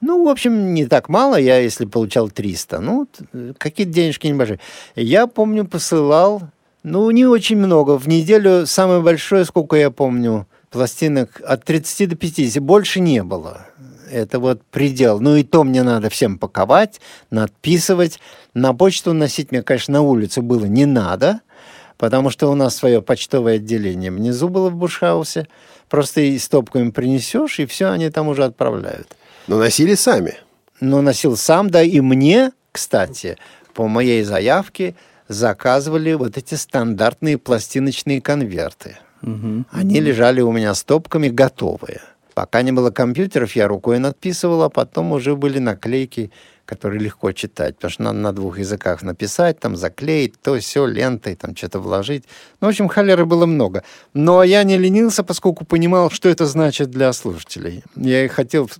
[0.00, 2.80] Ну, в общем, не так мало, я если получал 300.
[2.80, 3.08] Ну,
[3.58, 4.60] какие-то денежки небольшие.
[4.94, 6.42] Я помню, посылал,
[6.84, 7.98] ну, не очень много.
[7.98, 12.62] В неделю самое большое, сколько я помню, пластинок от 30 до 50.
[12.62, 13.66] Больше не было.
[14.10, 15.20] Это вот предел.
[15.20, 17.00] Ну и то мне надо всем паковать,
[17.30, 18.20] надписывать.
[18.54, 21.40] На почту носить мне, конечно, на улицу было не надо
[22.00, 25.46] потому что у нас свое почтовое отделение внизу было в Бушхаусе.
[25.90, 29.14] Просто и стопку им принесешь, и все, они там уже отправляют.
[29.46, 30.34] Но носили сами?
[30.80, 33.36] Ну, носил сам, да, и мне, кстати,
[33.74, 34.94] по моей заявке
[35.28, 38.96] заказывали вот эти стандартные пластиночные конверты.
[39.22, 39.64] Угу.
[39.70, 42.00] Они лежали у меня стопками готовые.
[42.32, 46.30] Пока не было компьютеров, я рукой надписывал, а потом уже были наклейки
[46.70, 51.34] который легко читать, потому что надо на двух языках написать, там заклеить, то все лентой,
[51.34, 52.24] там что-то вложить.
[52.60, 53.82] Ну, в общем, холеры было много.
[54.14, 57.82] Но я не ленился, поскольку понимал, что это значит для слушателей.
[57.96, 58.70] Я их хотел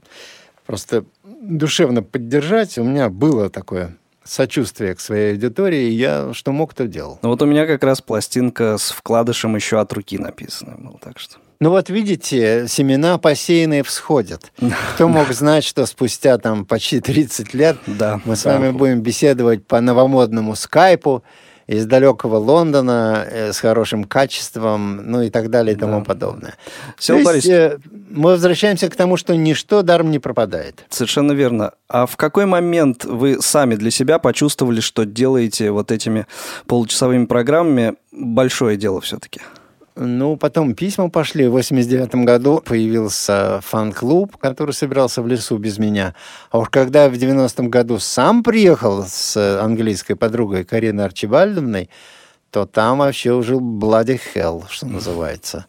[0.66, 2.78] просто душевно поддержать.
[2.78, 7.18] У меня было такое сочувствие к своей аудитории, и я что мог, то делал.
[7.22, 11.18] Ну вот у меня как раз пластинка с вкладышем еще от руки написана была, так
[11.18, 11.38] что...
[11.62, 14.50] Ну вот видите, семена посеянные всходят.
[14.94, 19.66] Кто мог знать, что спустя там почти 30 лет да, мы с вами будем беседовать
[19.66, 21.22] по новомодному скайпу
[21.66, 26.04] из далекого Лондона э, с хорошим качеством, ну и так далее и тому да.
[26.04, 26.54] подобное.
[26.96, 27.44] Все, То Борис...
[27.44, 30.86] есть, э, мы возвращаемся к тому, что ничто даром не пропадает.
[30.88, 31.72] Совершенно верно.
[31.88, 36.26] А в какой момент вы сами для себя почувствовали, что делаете вот этими
[36.66, 39.42] получасовыми программами большое дело все-таки?
[40.02, 41.46] Ну, потом письма пошли.
[41.46, 46.14] В 89 году появился фан-клуб, который собирался в лесу без меня.
[46.50, 51.90] А уж когда в 90-м году сам приехал с английской подругой Кариной Арчибальдовной,
[52.50, 55.66] то там вообще уже bloody hell, что называется.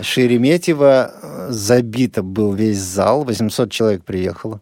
[0.00, 4.60] Шереметьево э, забито был весь зал, 800 человек приехало.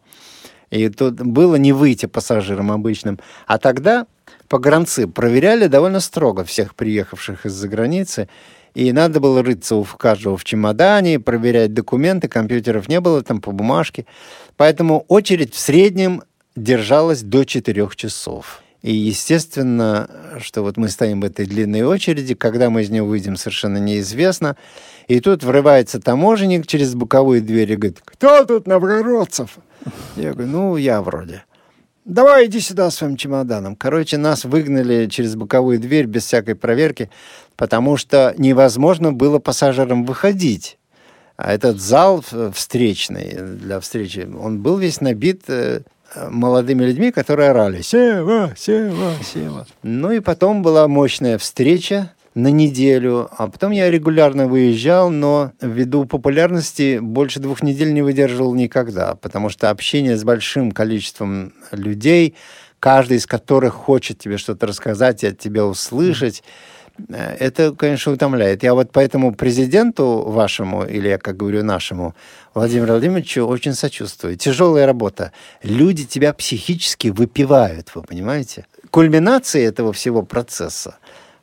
[0.70, 3.20] И тут было не выйти пассажирам обычным.
[3.46, 4.06] А тогда
[4.48, 8.30] погранцы проверяли довольно строго всех приехавших из-за границы.
[8.74, 13.52] И надо было рыться у каждого в чемодане, проверять документы, компьютеров не было, там по
[13.52, 14.06] бумажке.
[14.56, 16.22] Поэтому очередь в среднем
[16.56, 18.62] держалась до 4 часов.
[18.82, 23.36] И естественно, что вот мы стоим в этой длинной очереди, когда мы из нее выйдем,
[23.36, 24.56] совершенно неизвестно.
[25.06, 29.58] И тут врывается таможенник через боковые двери и говорит, кто тут новгородцев?
[30.16, 31.44] Я говорю, ну, я вроде.
[32.04, 33.76] Давай иди сюда своим чемоданом.
[33.76, 37.10] Короче, нас выгнали через боковую дверь без всякой проверки,
[37.62, 40.78] потому что невозможно было пассажирам выходить.
[41.36, 45.82] А этот зал встречный для встречи, он был весь набит э,
[46.28, 48.52] молодыми людьми, которые орали «Сева!
[48.56, 49.12] Сева!
[49.22, 49.68] Сева!».
[49.84, 56.04] Ну и потом была мощная встреча на неделю, а потом я регулярно выезжал, но ввиду
[56.04, 62.34] популярности больше двух недель не выдерживал никогда, потому что общение с большим количеством людей,
[62.80, 66.72] каждый из которых хочет тебе что-то рассказать и от тебя услышать, э,
[67.08, 68.62] это, конечно, утомляет.
[68.62, 72.14] Я вот поэтому президенту вашему, или я, как говорю, нашему,
[72.54, 74.36] Владимиру Владимировичу очень сочувствую.
[74.36, 75.32] Тяжелая работа.
[75.62, 78.66] Люди тебя психически выпивают, вы понимаете?
[78.90, 80.96] Кульминацией этого всего процесса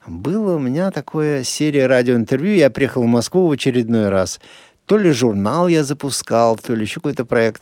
[0.09, 2.55] было у меня такое серия радиоинтервью.
[2.55, 4.39] Я приехал в Москву в очередной раз.
[4.85, 7.61] То ли журнал я запускал, то ли еще какой-то проект.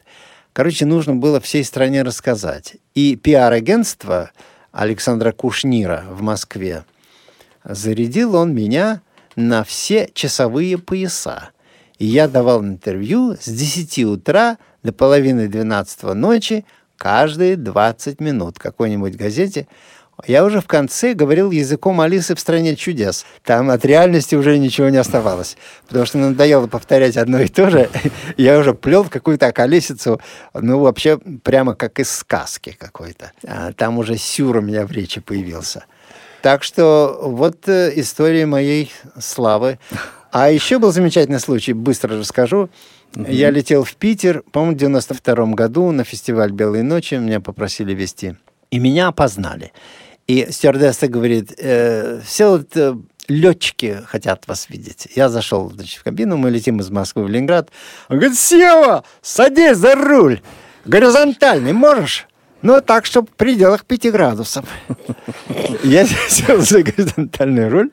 [0.53, 2.77] Короче, нужно было всей стране рассказать.
[2.95, 4.31] И пиар-агентство
[4.71, 6.86] Александра Кушнира в Москве
[7.67, 9.01] зарядил он меня
[9.36, 11.49] на все часовые пояса.
[11.99, 16.65] И я давал интервью с 10 утра до половины 12 ночи
[16.97, 19.67] каждые 20 минут какой-нибудь газете.
[20.25, 23.23] Я уже в конце говорил языком Алисы в «Стране чудес».
[23.43, 25.58] Там от реальности уже ничего не оставалось.
[25.88, 27.88] Потому что надоело повторять одно и то же.
[28.38, 30.19] Я уже плел какую-то околесицу,
[30.56, 33.32] ну, вообще прямо как из сказки какой-то.
[33.45, 35.86] А там уже сюр у меня в речи появился.
[36.47, 39.79] Так что вот э, история моей славы.
[40.31, 42.69] А еще был замечательный случай, быстро расскажу.
[43.12, 43.33] Mm-hmm.
[43.33, 47.15] Я летел в Питер, по-моему, в 92 году на фестиваль «Белые ночи».
[47.15, 48.38] Меня попросили вести.
[48.71, 49.73] И меня опознали.
[50.27, 52.95] И стюардесса говорит, э, все вот э,
[53.27, 55.10] летчики хотят вас видеть.
[55.17, 57.71] Я зашел значит, в кабину, мы летим из Москвы в Ленинград.
[58.07, 60.39] Он говорит, Сева, садись за руль.
[60.86, 62.25] Горизонтальный можешь?
[62.62, 64.65] Ну, так, чтобы в пределах 5 градусов.
[65.84, 67.91] Я сел за горизонтальный руль.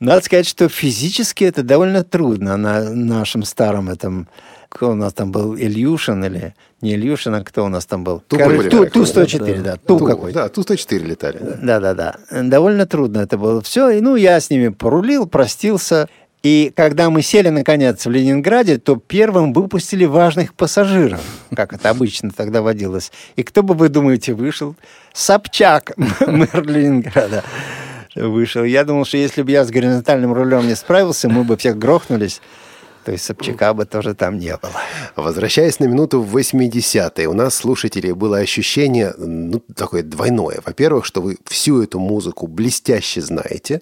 [0.00, 4.28] Надо сказать, что физически это довольно трудно на нашем старом этом
[4.68, 8.20] кто у нас там был, Ильюшин или не Ильюшин, а кто у нас там был?
[8.20, 9.62] Ту, Короче, Ту, Ту-104, да.
[9.62, 9.76] да.
[9.76, 11.38] Ту, Ту какой Да, Ту-104 летали.
[11.62, 12.16] Да-да-да.
[12.30, 13.90] Довольно трудно это было все.
[13.90, 16.08] И, ну, я с ними порулил, простился.
[16.42, 21.20] И когда мы сели, наконец, в Ленинграде, то первым выпустили важных пассажиров,
[21.54, 23.10] как это обычно тогда водилось.
[23.34, 24.76] И кто бы, вы думаете, вышел?
[25.12, 25.92] Собчак,
[26.26, 27.42] мэр Ленинграда
[28.14, 28.62] вышел.
[28.62, 32.40] Я думал, что если бы я с горизонтальным рулем не справился, мы бы всех грохнулись.
[33.08, 34.82] То есть Собчака бы тоже там не было.
[35.16, 40.60] Возвращаясь на минуту в 80-е, у нас, слушателей, было ощущение, ну, такое двойное.
[40.62, 43.80] Во-первых, что вы всю эту музыку блестяще знаете,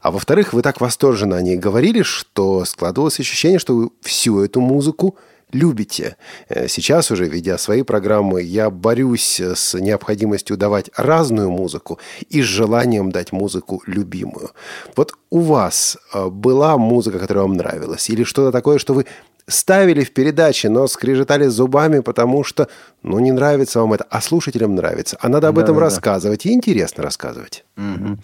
[0.00, 4.62] а во-вторых, вы так восторженно о ней говорили, что складывалось ощущение, что вы всю эту
[4.62, 5.18] музыку
[5.52, 6.16] любите.
[6.48, 12.46] Э, сейчас уже, ведя свои программы, я борюсь с необходимостью давать разную музыку и с
[12.46, 14.50] желанием дать музыку любимую.
[14.96, 18.10] Вот у вас э, была музыка, которая вам нравилась?
[18.10, 19.06] Или что-то такое, что вы
[19.48, 22.68] ставили в передаче, но скрежетали зубами, потому что,
[23.02, 25.18] ну, не нравится вам это, а слушателям нравится.
[25.20, 26.50] А надо об да, этом да, рассказывать, да.
[26.50, 27.64] и интересно рассказывать.
[27.76, 28.18] Угу.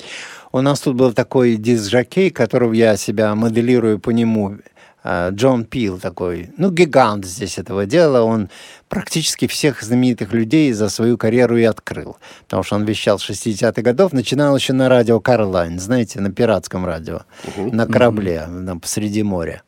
[0.53, 4.57] У нас тут был такой диск-жокей, которого я себя моделирую по нему–
[5.07, 8.23] Джон Пил такой, ну, гигант здесь этого дела.
[8.23, 8.51] Он
[8.89, 12.17] практически всех знаменитых людей за свою карьеру и открыл.
[12.45, 16.85] Потому что он вещал с 60-х годов, начинал еще на радио Карлайн, знаете, на пиратском
[16.85, 17.73] радио, uh-huh.
[17.73, 19.63] на корабле на, посреди моря.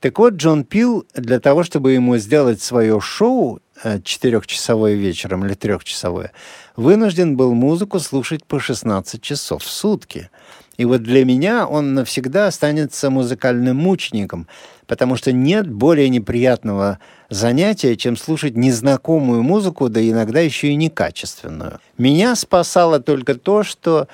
[0.00, 5.54] Так вот, Джон Пил для того, чтобы ему сделать свое шоу э, четырехчасовое вечером или
[5.54, 6.32] трехчасовое,
[6.76, 10.30] вынужден был музыку слушать по 16 часов в сутки.
[10.76, 14.46] И вот для меня он навсегда останется музыкальным мучеником,
[14.86, 16.98] потому что нет более неприятного
[17.30, 21.80] занятия, чем слушать незнакомую музыку, да иногда еще и некачественную.
[21.98, 24.08] Меня спасало только то, что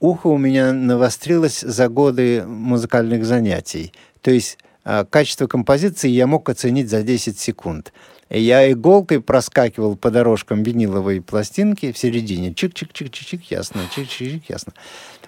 [0.00, 3.92] ухо у меня навострилось за годы музыкальных занятий.
[4.20, 7.92] То есть а, качество композиции я мог оценить за 10 секунд.
[8.30, 12.50] Я иголкой проскакивал по дорожкам виниловой пластинки в середине.
[12.50, 14.72] Чик-чик-чик-чик-чик, ясно, чик-чик-чик, ясно.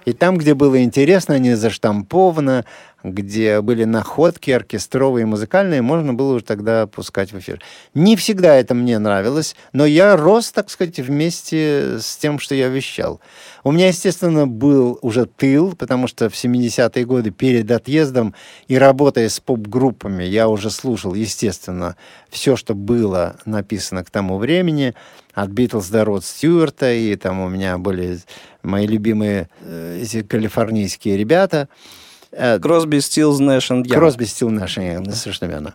[0.06, 2.64] И там, где было интересно, не заштамповано,
[3.02, 7.60] где были находки оркестровые и музыкальные, можно было уже тогда пускать в эфир.
[7.92, 12.68] Не всегда это мне нравилось, но я рос, так сказать, вместе с тем, что я
[12.68, 13.20] вещал.
[13.64, 18.32] У меня, естественно, был уже тыл, потому что в 70-е годы перед отъездом
[18.68, 21.96] и работая с поп-группами, я уже слушал, естественно,
[22.30, 24.94] все, что было написано к тому времени,
[25.36, 28.18] от Битлз до Род Стюарта, и там у меня были
[28.62, 31.68] мои любимые э, эти калифорнийские ребята.
[32.60, 35.74] Кросби, Стилз, Нэш и Кросби, Стилз, Нэш и совершенно верно.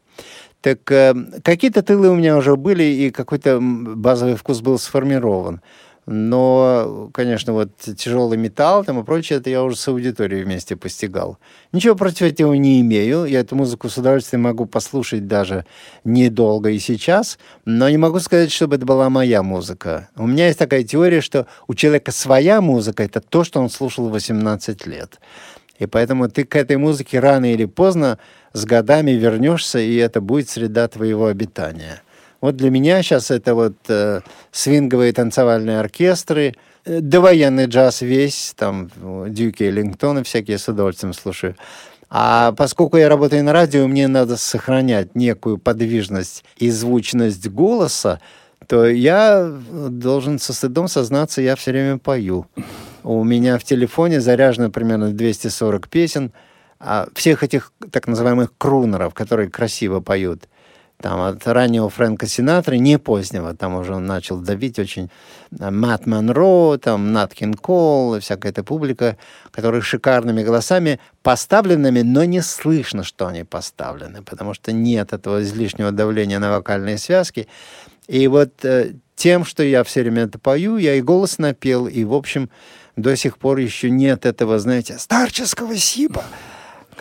[0.62, 5.62] Так э, какие-то тылы у меня уже были, и какой-то базовый вкус был сформирован.
[6.08, 11.38] Но, конечно, вот тяжелый металл там и прочее, это я уже с аудиторией вместе постигал.
[11.72, 13.26] Ничего против этого не имею.
[13.26, 15.66] Я эту музыку с удовольствием могу послушать даже
[16.04, 20.10] недолго и сейчас, но не могу сказать, чтобы это была моя музыка.
[20.16, 24.10] У меня есть такая теория, что у человека своя музыка— это то, что он слушал
[24.10, 25.20] 18 лет.
[25.78, 28.18] И поэтому ты к этой музыке рано или поздно
[28.54, 32.02] с годами вернешься, и это будет среда твоего обитания.
[32.42, 34.22] Вот для меня сейчас это вот э,
[34.52, 38.90] свинговые танцевальные оркестры, э, довоенный джаз весь, там
[39.28, 41.56] Дюки Эллингтоны всякие с удовольствием слушаю.
[42.10, 48.20] А поскольку я работаю на радио, мне надо сохранять некую подвижность и звучность голоса,
[48.68, 49.48] то я
[49.90, 52.48] должен со стыдом сознаться, я все время пою.
[53.04, 56.32] У меня в телефоне заряжено примерно 240 песен,
[56.80, 60.48] а всех этих так называемых крунеров, которые красиво поют
[61.02, 65.10] там, от раннего Фрэнка Синатры, не позднего, там уже он начал давить очень,
[65.60, 69.18] э, Мэтт Монро, там, Нат Кин Кол, всякая эта публика,
[69.52, 75.92] которые шикарными голосами поставленными, но не слышно, что они поставлены, потому что нет этого излишнего
[75.92, 77.48] давления на вокальные связки.
[78.08, 82.04] И вот э, тем, что я все время это пою, я и голос напел, и,
[82.04, 82.50] в общем,
[82.96, 86.24] до сих пор еще нет этого, знаете, старческого сипа,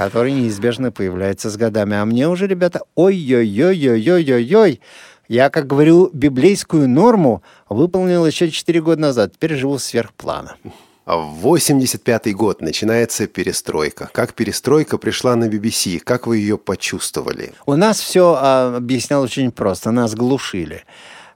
[0.00, 1.94] который неизбежно появляется с годами.
[1.94, 4.80] А мне уже, ребята, ой-ой-ой-ой-ой-ой-ой,
[5.28, 9.34] я, как говорю, библейскую норму выполнил еще 4 года назад.
[9.34, 10.56] Теперь живу сверхплана.
[11.04, 14.08] А в 85 год начинается перестройка.
[14.14, 15.98] Как перестройка пришла на BBC?
[15.98, 17.52] Как вы ее почувствовали?
[17.66, 19.90] У нас все а, объяснял очень просто.
[19.90, 20.84] Нас глушили.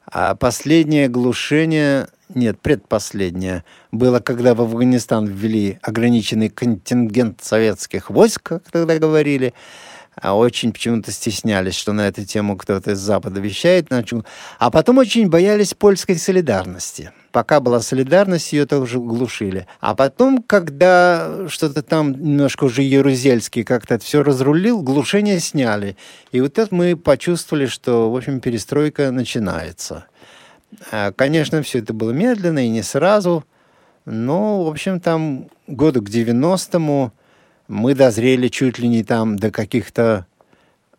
[0.06, 8.70] А последнее глушение, нет, предпоследнее, было, когда в Афганистан ввели ограниченный контингент советских войск, как
[8.70, 9.52] тогда говорили,
[10.16, 13.88] а очень почему-то стеснялись, что на эту тему кто-то из Запада вещает.
[14.58, 17.12] А потом очень боялись польской солидарности.
[17.32, 19.66] Пока была солидарность, ее тоже глушили.
[19.80, 25.96] А потом, когда что-то там немножко уже Ярузельский как-то все разрулил, глушение сняли.
[26.30, 30.06] И вот это мы почувствовали, что, в общем, перестройка начинается.
[30.90, 33.44] А, конечно, все это было медленно и не сразу.
[34.04, 37.12] Но, в общем, там году к 90-му
[37.68, 40.26] мы дозрели чуть ли не там до каких-то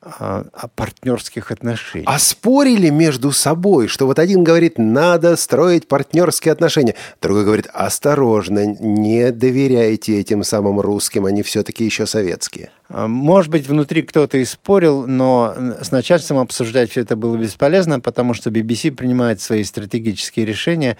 [0.01, 0.45] а,
[0.75, 2.05] партнерских отношений.
[2.07, 8.65] А спорили между собой, что вот один говорит, надо строить партнерские отношения, другой говорит, осторожно,
[8.65, 12.69] не доверяйте этим самым русским, они все-таки еще советские.
[12.87, 17.99] А, может быть, внутри кто-то и спорил, но с начальством обсуждать все это было бесполезно,
[17.99, 20.97] потому что BBC принимает свои стратегические решения,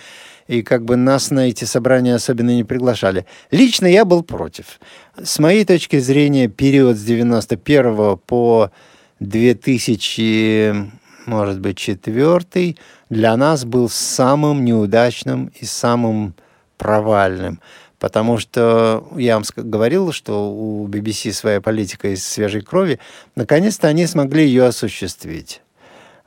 [0.47, 3.25] и как бы нас на эти собрания особенно не приглашали.
[3.51, 4.79] Лично я был против.
[5.21, 8.71] С моей точки зрения, период с 91 по
[9.19, 10.91] 2000,
[11.25, 12.77] может быть, четвертый
[13.09, 16.36] для нас был самым неудачным и самым
[16.77, 17.59] провальным.
[17.99, 22.99] Потому что я вам говорил, что у BBC своя политика из свежей крови.
[23.35, 25.61] Наконец-то они смогли ее осуществить.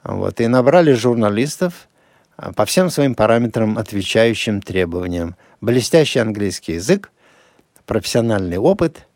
[0.02, 1.88] Вот, и набрали журналистов,
[2.36, 5.36] а, по всем своим параметрам, отвечающим требованиям.
[5.60, 7.10] Блестящий английский язык,
[7.84, 9.06] профессиональный опыт,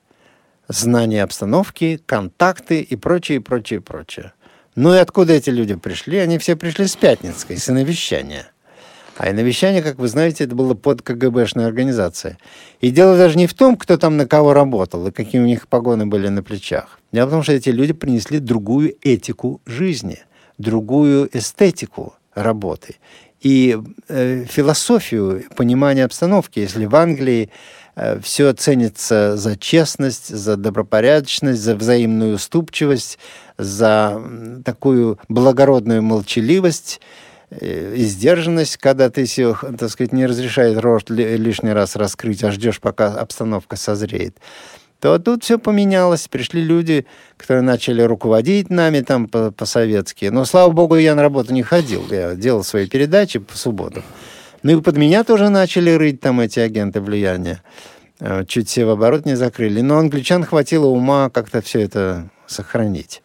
[0.68, 4.32] знание обстановки, контакты и прочее, прочее, прочее.
[4.74, 6.18] Ну и откуда эти люди пришли?
[6.18, 8.46] Они все пришли с Пятницкой, с навещания.
[9.17, 12.37] А и навещание, как вы знаете, это было под КГБшной организацией.
[12.81, 15.69] И дело даже не в том, кто там на кого работал и какие у них
[15.69, 16.99] погоны были на плечах.
[17.13, 20.19] Дело в том, что эти люди принесли другую этику жизни,
[20.59, 22.97] другую эстетику работы
[23.43, 23.77] и
[24.09, 26.61] э, философию понимания обстановки.
[26.61, 27.51] Если в Англии
[27.97, 33.19] э, все ценится за честность, за добропорядочность, за взаимную уступчивость,
[33.59, 34.23] за
[34.65, 37.01] такую благородную молчаливость
[37.61, 42.80] и сдержанность, когда ты все, так сказать, не разрешает рот лишний раз раскрыть, а ждешь,
[42.80, 44.38] пока обстановка созреет
[45.03, 46.28] то тут все поменялось.
[46.28, 50.26] Пришли люди, которые начали руководить нами там по-советски.
[50.26, 52.07] Но, слава богу, я на работу не ходил.
[52.09, 54.05] Я делал свои передачи по субботам.
[54.62, 57.64] Ну и под меня тоже начали рыть там эти агенты влияния.
[58.20, 59.80] Э, чуть все в оборот не закрыли.
[59.80, 63.24] Но англичан хватило ума как-то все это сохранить.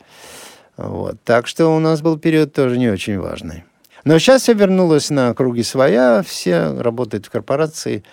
[0.77, 1.17] Вот.
[1.23, 3.65] Так что у нас был период тоже не очень важный.
[4.07, 8.05] Но сейчас все вернулось на круги своя, все работают в корпорации,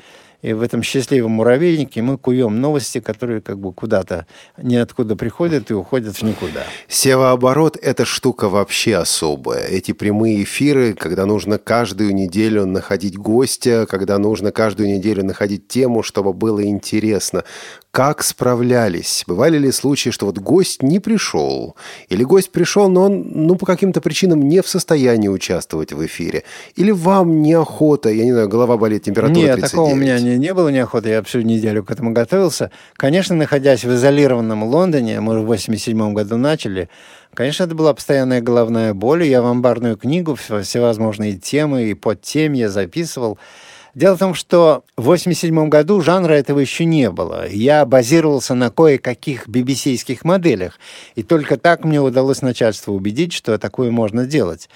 [0.45, 4.27] И в этом счастливом муравейнике мы куем новости, которые как бы куда-то
[4.59, 6.65] ниоткуда приходят и уходят в никуда.
[6.87, 9.65] Севооборот– это штука вообще особая.
[9.65, 16.03] Эти прямые эфиры, когда нужно каждую неделю находить гостя, когда нужно каждую неделю находить тему,
[16.03, 17.45] чтобы было интересно.
[17.95, 19.23] Как справлялись?
[19.25, 21.77] Бывали ли случаи, что вот гость не пришел?
[22.09, 26.43] Или гость пришел, но он ну, по каким-то причинам не в состоянии участвовать в эфире?
[26.75, 29.71] Или вам неохота, я не знаю, голова болит, температура Нет, 39?
[29.71, 32.73] такого у меня не, не было неохоты, я всю неделю к этому готовился.
[32.95, 36.89] Конечно, находясь в изолированном Лондоне, мы в 87 году начали,
[37.33, 39.23] конечно, это была постоянная головная боль.
[39.23, 43.39] Я в амбарную книгу всевозможные темы и подтемья записывал.
[43.95, 47.49] Дело в том, что в 1987 году жанра этого еще не было.
[47.49, 50.81] Я базировался на кое-каких BBC-ских моделях.
[51.15, 54.69] И только так мне удалось начальству убедить, что такое можно делать.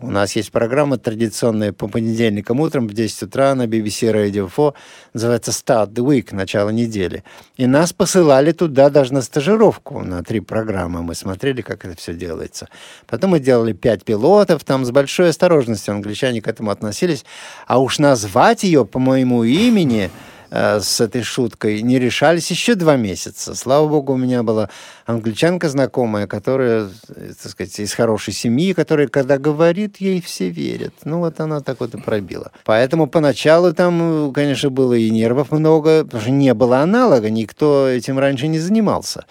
[0.00, 4.72] У нас есть программа традиционная по понедельникам утром в 10 утра на BBC Radio 4,
[5.14, 7.22] называется Start the Week, начало недели.
[7.56, 11.04] И нас посылали туда даже на стажировку на три программы.
[11.04, 12.68] Мы смотрели, как это все делается.
[13.06, 17.24] Потом мы делали пять пилотов, там с большой осторожностью англичане к этому относились.
[17.68, 20.10] А уж назвать ее по моему имени
[20.50, 23.54] Э, с этой шуткой не решались еще два месяца.
[23.54, 24.70] Слава богу, у меня была
[25.06, 30.94] англичанка знакомая, которая, так сказать, из хорошей семьи, которая, когда говорит, ей все верят.
[31.04, 32.52] Ну, вот она так вот и пробила.
[32.64, 38.18] Поэтому поначалу там, конечно, было и нервов много, потому что не было аналога, никто этим
[38.18, 39.24] раньше не занимался.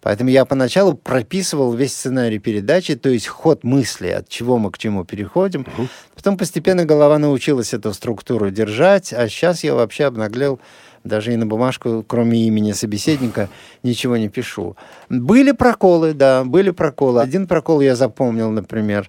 [0.00, 4.78] Поэтому я поначалу прописывал весь сценарий передачи, то есть ход мысли, от чего мы к
[4.78, 5.62] чему переходим.
[5.62, 5.88] Угу.
[6.14, 10.60] Потом постепенно голова научилась эту структуру держать, а сейчас я вообще обнаглел
[11.04, 13.48] даже и на бумажку, кроме имени собеседника,
[13.82, 14.76] ничего не пишу.
[15.08, 17.20] Были проколы, да, были проколы.
[17.20, 19.08] Один прокол я запомнил, например.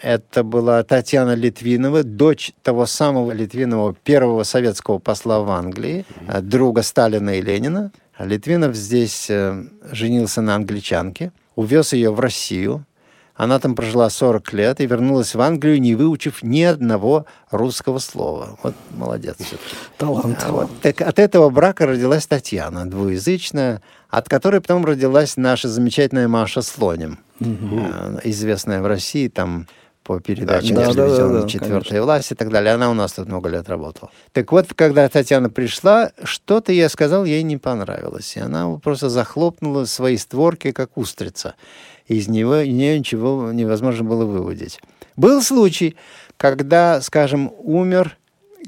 [0.00, 6.04] Это была Татьяна Литвинова, дочь того самого Литвинова, первого советского посла в Англии,
[6.42, 7.90] друга Сталина и Ленина.
[8.24, 12.84] Литвинов здесь э, женился на англичанке, увез ее в Россию.
[13.34, 18.58] Она там прожила 40 лет и вернулась в Англию, не выучив ни одного русского слова.
[18.62, 19.36] Вот молодец.
[19.96, 20.38] Талант.
[20.42, 26.28] А вот, так, от этого брака родилась Татьяна, двуязычная, от которой потом родилась наша замечательная
[26.28, 27.80] Маша Слоним, угу.
[28.24, 29.66] известная в России там
[30.02, 32.74] по передаче да, телевизионной да, да, «Четвертая власть» и так далее.
[32.74, 34.10] Она у нас тут много лет работала.
[34.32, 38.36] Так вот, когда Татьяна пришла, что-то я сказал, ей не понравилось.
[38.36, 41.54] И она просто захлопнула свои створки, как устрица.
[42.06, 44.80] Из него, из нее ничего невозможно было выводить.
[45.16, 45.96] Был случай,
[46.36, 48.16] когда, скажем, умер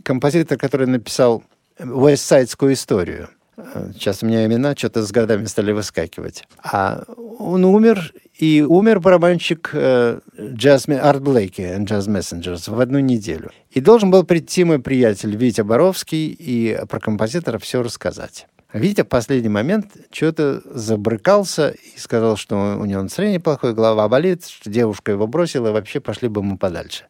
[0.03, 1.43] композитор, который написал
[1.79, 3.29] «Вестсайдскую историю».
[3.93, 6.45] Сейчас у меня имена что-то с годами стали выскакивать.
[6.63, 7.05] А
[7.39, 13.51] он умер, и умер барабанщик э, джаз, Арт Блейки and Jazz Messengers в одну неделю.
[13.71, 18.47] И должен был прийти мой приятель Витя Боровский и про композитора все рассказать.
[18.73, 24.47] Витя в последний момент что-то забрыкался и сказал, что у него настроение плохое, голова болит,
[24.47, 27.05] что девушка его бросила, и вообще пошли бы мы подальше.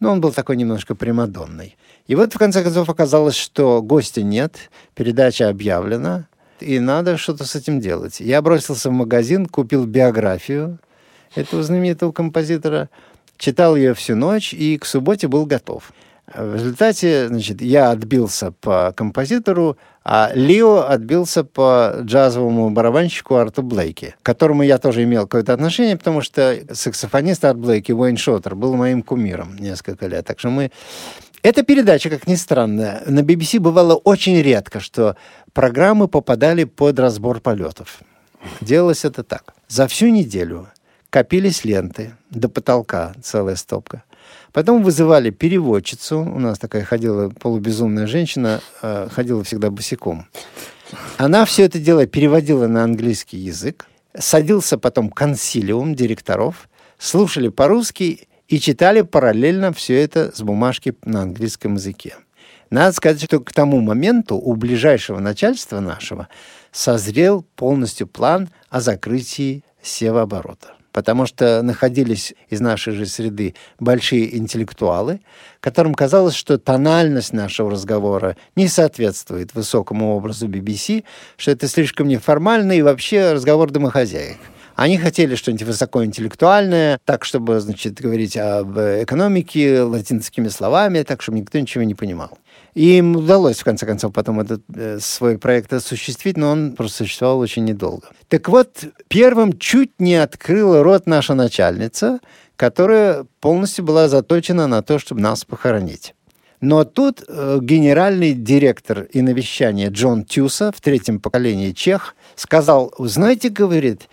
[0.00, 1.76] Но он был такой немножко примадонный.
[2.06, 6.26] И вот, в конце концов, оказалось, что гостя нет, передача объявлена,
[6.60, 8.20] и надо что-то с этим делать.
[8.20, 10.78] Я бросился в магазин, купил биографию
[11.34, 12.90] этого знаменитого композитора,
[13.38, 15.92] читал ее всю ночь и к субботе был готов.
[16.32, 24.14] В результате, значит, я отбился по композитору, а Лио отбился по джазовому барабанщику Арту Блейки,
[24.22, 28.74] к которому я тоже имел какое-то отношение, потому что саксофонист Арт Блейки, Уэйн Шоттер, был
[28.74, 30.26] моим кумиром несколько лет.
[30.26, 30.70] Так что мы
[31.44, 35.14] эта передача, как ни странно, на BBC бывало очень редко, что
[35.52, 38.00] программы попадали под разбор полетов.
[38.62, 39.52] Делалось это так.
[39.68, 40.68] За всю неделю
[41.10, 44.04] копились ленты до потолка, целая стопка.
[44.52, 46.20] Потом вызывали переводчицу.
[46.20, 50.26] У нас такая ходила полубезумная женщина, э, ходила всегда босиком.
[51.18, 53.86] Она все это дело переводила на английский язык.
[54.18, 61.74] Садился потом консилиум директоров, слушали по-русски и читали параллельно все это с бумажки на английском
[61.74, 62.16] языке.
[62.70, 66.28] Надо сказать, что к тому моменту у ближайшего начальства нашего
[66.72, 70.74] созрел полностью план о закрытии севооборота.
[70.90, 75.20] Потому что находились из нашей же среды большие интеллектуалы,
[75.60, 81.04] которым казалось, что тональность нашего разговора не соответствует высокому образу BBC,
[81.36, 84.38] что это слишком неформально и вообще разговор домохозяек.
[84.74, 91.58] Они хотели что-нибудь высокоинтеллектуальное, так, чтобы, значит, говорить об экономике латинскими словами, так, чтобы никто
[91.58, 92.38] ничего не понимал.
[92.74, 97.38] Им удалось, в конце концов, потом этот э, свой проект осуществить, но он просто существовал
[97.38, 98.08] очень недолго.
[98.28, 102.18] Так вот, первым чуть не открыла рот наша начальница,
[102.56, 106.14] которая полностью была заточена на то, чтобы нас похоронить.
[106.60, 113.50] Но тут э, генеральный директор и навещания Джон Тюса в третьем поколении чех сказал, знаете,
[113.50, 114.08] говорит,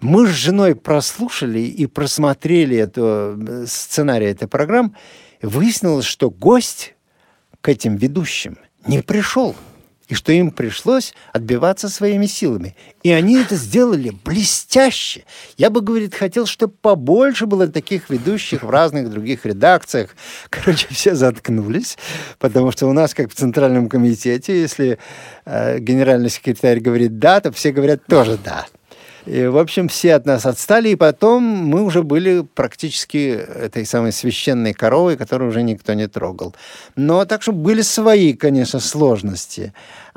[0.00, 4.92] мы с женой прослушали и просмотрели эту, э, сценарий этой программы,
[5.42, 6.94] выяснилось, что гость
[7.60, 9.54] к этим ведущим не пришел
[10.08, 12.76] и что им пришлось отбиваться своими силами.
[13.02, 15.24] И они это сделали блестяще.
[15.56, 20.14] Я бы, говорит, хотел, чтобы побольше было таких ведущих в разных других редакциях.
[20.50, 21.98] Короче, все заткнулись,
[22.38, 24.98] потому что у нас, как в Центральном комитете, если
[25.44, 28.66] э, генеральный секретарь говорит «да», то все говорят тоже «да».
[29.26, 34.12] И, в общем, все от нас отстали, и потом мы уже были практически этой самой
[34.12, 36.54] священной коровой, которую уже никто не трогал.
[36.94, 39.72] Но так что были свои, конечно, сложности.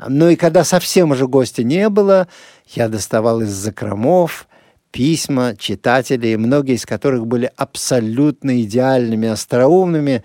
[0.06, 2.28] Но и когда совсем уже гостя не было,
[2.68, 4.46] я доставал из закромов
[4.92, 10.22] письма читателей, многие из которых были абсолютно идеальными, остроумными,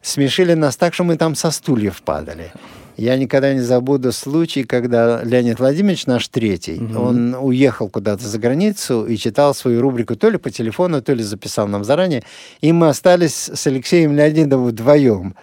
[0.00, 2.52] смешили нас так, что мы там со стульев падали.
[2.98, 7.00] Я никогда не забуду случай, когда Леонид Владимирович, наш третий, угу.
[7.00, 11.22] он уехал куда-то за границу и читал свою рубрику то ли по телефону, то ли
[11.22, 12.24] записал нам заранее.
[12.60, 15.36] И мы остались с Алексеем Леонидовым вдвоем.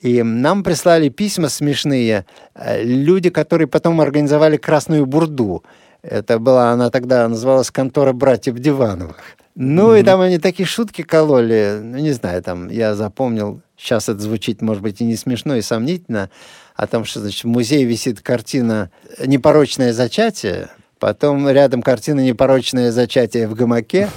[0.00, 2.24] И нам прислали письма смешные.
[2.54, 5.64] Э, люди, которые потом организовали «Красную бурду».
[6.02, 9.16] Это была, она тогда называлась «Контора братьев Дивановых».
[9.54, 10.00] Ну, mm-hmm.
[10.00, 11.78] и там они такие шутки кололи.
[11.82, 13.60] Ну, не знаю, там я запомнил.
[13.76, 16.30] Сейчас это звучит, может быть, и не смешно, и сомнительно
[16.74, 18.90] о том, что значит, в музее висит картина
[19.24, 24.08] «Непорочное зачатие», потом рядом картина «Непорочное зачатие в гамаке»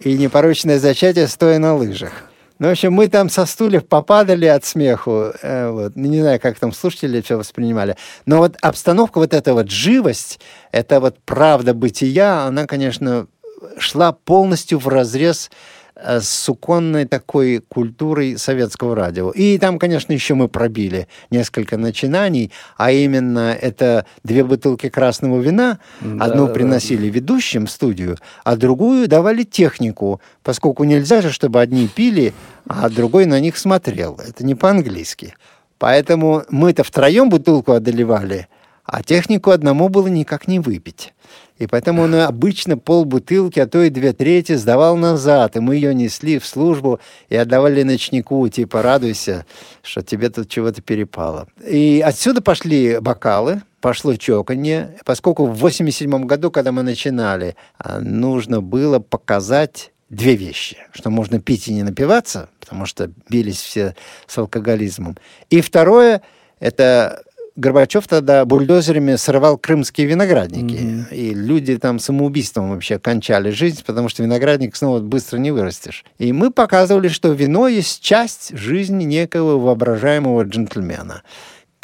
[0.00, 2.12] и «Непорочное зачатие, стоя на лыжах».
[2.60, 5.32] Ну, в общем, мы там со стульев попадали от смеху.
[5.42, 5.96] Э, вот.
[5.96, 7.96] Не знаю, как там слушатели все воспринимали.
[8.26, 10.38] Но вот обстановка, вот эта вот живость,
[10.70, 13.26] это вот правда бытия, она, конечно,
[13.78, 15.50] шла полностью в разрез
[15.96, 19.30] Э, с суконной такой культурой советского радио.
[19.30, 25.78] И там, конечно, еще мы пробили несколько начинаний, а именно это две бутылки красного вина.
[26.00, 31.86] Да, Одну приносили ведущим в студию, а другую давали технику, поскольку нельзя же, чтобы одни
[31.86, 32.34] пили,
[32.68, 34.18] а другой на них смотрел.
[34.26, 35.34] Это не по-английски.
[35.78, 38.48] Поэтому мы-то втроем бутылку одолевали,
[38.84, 41.12] а технику одному было никак не выпить.
[41.58, 45.94] И поэтому он обычно полбутылки, а то и две трети сдавал назад, и мы ее
[45.94, 49.46] несли в службу и отдавали ночнику, типа радуйся,
[49.82, 51.46] что тебе тут чего-то перепало.
[51.64, 58.60] И отсюда пошли бокалы, пошло чоканье, поскольку в 87 году, когда мы начинали, а, нужно
[58.60, 63.94] было показать две вещи, что можно пить и не напиваться, потому что бились все
[64.26, 65.16] с алкоголизмом.
[65.50, 66.22] И второе,
[66.58, 67.22] это
[67.56, 70.74] Горбачев тогда бульдозерами срывал крымские виноградники.
[70.74, 71.14] Mm-hmm.
[71.14, 76.04] И люди там самоубийством вообще кончали жизнь, потому что виноградник снова быстро не вырастешь.
[76.18, 81.22] И мы показывали, что вино есть часть жизни некого воображаемого джентльмена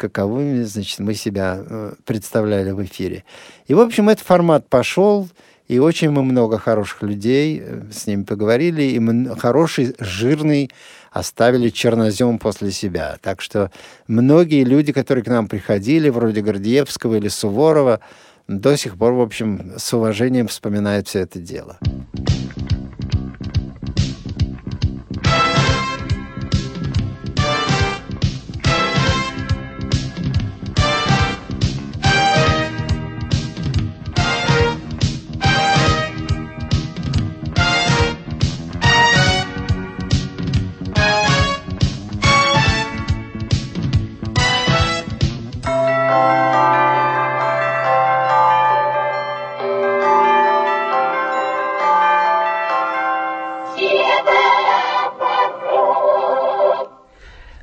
[0.01, 3.23] каковыми, значит, мы себя э, представляли в эфире.
[3.67, 5.29] И, в общем, этот формат пошел,
[5.71, 8.99] и очень мы много хороших людей э, с ними поговорили, и
[9.39, 10.69] хороший, жирный
[11.11, 13.17] оставили чернозем после себя.
[13.21, 13.71] Так что
[14.05, 18.01] многие люди, которые к нам приходили, вроде Гордеевского или Суворова,
[18.49, 21.79] до сих пор, в общем, с уважением вспоминают все это дело.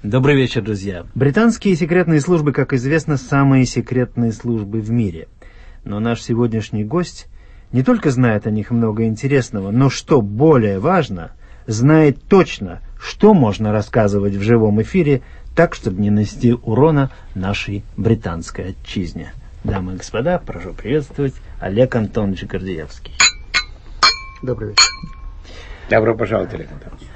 [0.08, 1.04] Добрый вечер, друзья.
[1.14, 5.28] Британские секретные службы, как известно, самые секретные службы в мире.
[5.84, 7.26] Но наш сегодняшний гость
[7.72, 11.32] не только знает о них много интересного, но, что более важно,
[11.66, 15.20] знает точно, что можно рассказывать в живом эфире,
[15.54, 19.34] так, чтобы не нанести урона нашей британской отчизне.
[19.62, 23.12] Дамы и господа, прошу приветствовать Олег Антонович Гордеевский.
[24.40, 24.84] Добрый вечер.
[25.90, 27.08] Добро пожаловать, Олег Антонович.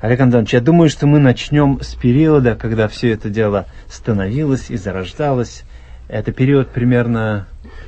[0.00, 4.76] Олег Антонович, я думаю, что мы начнем с периода, когда все это дело становилось и
[4.76, 5.64] зарождалось.
[6.08, 7.46] Это период примерно...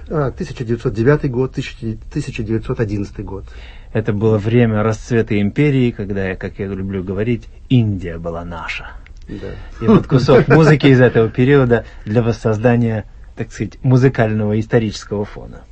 [0.08, 3.44] 1909 а, год, 1911 год.
[3.92, 8.90] Это было время расцвета империи, когда, как я люблю говорить, Индия была наша.
[9.28, 9.84] Да.
[9.84, 13.04] И вот кусок музыки из этого периода для воссоздания,
[13.36, 15.62] так сказать, музыкального исторического фона.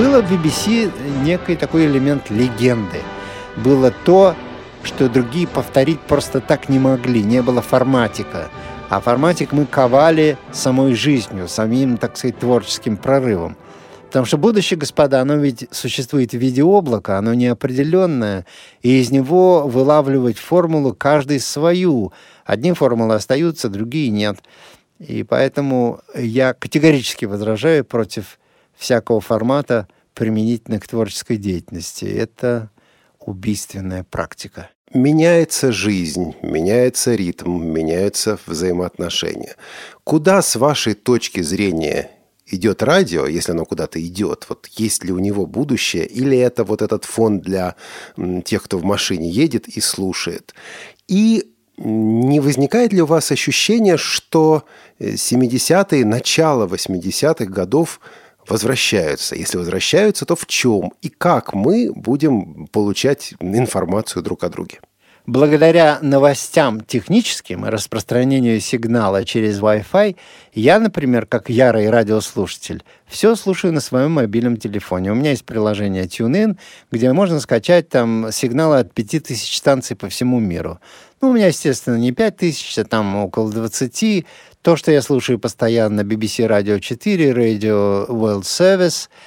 [0.00, 0.90] Было в BBC
[1.24, 3.02] некий такой элемент легенды.
[3.56, 4.34] Было то,
[4.82, 8.48] что другие повторить просто так не могли, не было форматика.
[8.88, 13.58] А форматик мы ковали самой жизнью, самим, так сказать, творческим прорывом.
[14.06, 18.46] Потому что будущее, господа, оно ведь существует в виде облака, оно неопределенное,
[18.80, 22.14] и из него вылавливать формулу каждый свою.
[22.46, 24.38] Одни формулы остаются, другие нет.
[24.98, 28.39] И поэтому я категорически возражаю против
[28.80, 32.06] всякого формата применительно к творческой деятельности.
[32.06, 32.70] Это
[33.20, 34.70] убийственная практика.
[34.92, 39.54] Меняется жизнь, меняется ритм, меняются взаимоотношения.
[40.02, 42.10] Куда, с вашей точки зрения,
[42.46, 46.82] идет радио, если оно куда-то идет, вот есть ли у него будущее, или это вот
[46.82, 47.76] этот фон для
[48.44, 50.54] тех, кто в машине едет и слушает.
[51.06, 54.64] И не возникает ли у вас ощущение, что
[54.98, 58.00] 70-е, э, начало 80-х годов
[58.48, 59.36] возвращаются?
[59.36, 64.80] Если возвращаются, то в чем и как мы будем получать информацию друг о друге?
[65.26, 70.16] Благодаря новостям техническим и распространению сигнала через Wi-Fi,
[70.54, 75.12] я, например, как ярый радиослушатель, все слушаю на своем мобильном телефоне.
[75.12, 76.56] У меня есть приложение TuneIn,
[76.90, 80.80] где можно скачать там сигналы от 5000 станций по всему миру.
[81.20, 84.24] Ну, у меня, естественно, не 5000, а там около 20.
[84.62, 89.08] То, что я слушаю постоянно, BBC Radio 4, Radio World Service—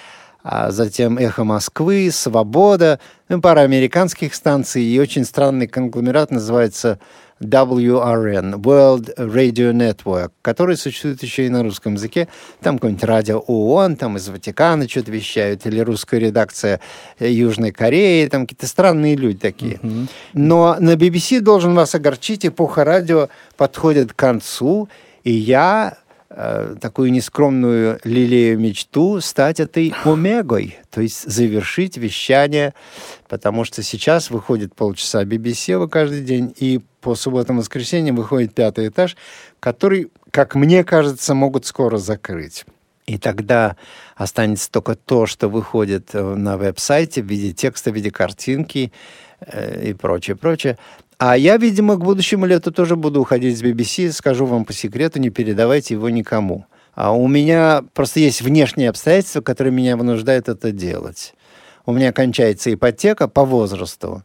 [0.43, 6.99] а затем «Эхо Москвы», «Свобода», ну, пара американских станций и очень странный конгломерат называется
[7.39, 12.27] WRN, World Radio Network, который существует еще и на русском языке.
[12.61, 16.81] Там какое-нибудь радио ООН, там из Ватикана что-то вещают, или русская редакция
[17.19, 19.75] Южной Кореи, там какие-то странные люди такие.
[19.75, 20.09] Mm-hmm.
[20.34, 24.89] Но на BBC, должен вас огорчить, эпоха радио подходит к концу,
[25.24, 25.97] и я
[26.36, 32.74] Э, такую нескромную лилею мечту стать этой омегой, то есть завершить вещание,
[33.30, 38.88] потому что сейчас выходит полчаса BBC каждый день, и по субботам и воскресеньям выходит пятый
[38.88, 39.15] этаж,
[39.59, 42.65] который, как мне кажется, могут скоро закрыть.
[43.05, 43.76] И тогда
[44.15, 48.91] останется только то, что выходит э, на веб-сайте в виде текста, в виде картинки
[49.39, 50.80] э, и прочее, прочее.
[51.26, 54.11] А я, видимо, к будущему лету тоже буду уходить с BBC.
[54.11, 56.65] Скажу вам по секрету, не передавайте его никому.
[56.95, 61.34] А у меня просто есть внешние обстоятельства, которые меня вынуждают это делать.
[61.86, 64.24] У меня кончается ипотека по возрасту.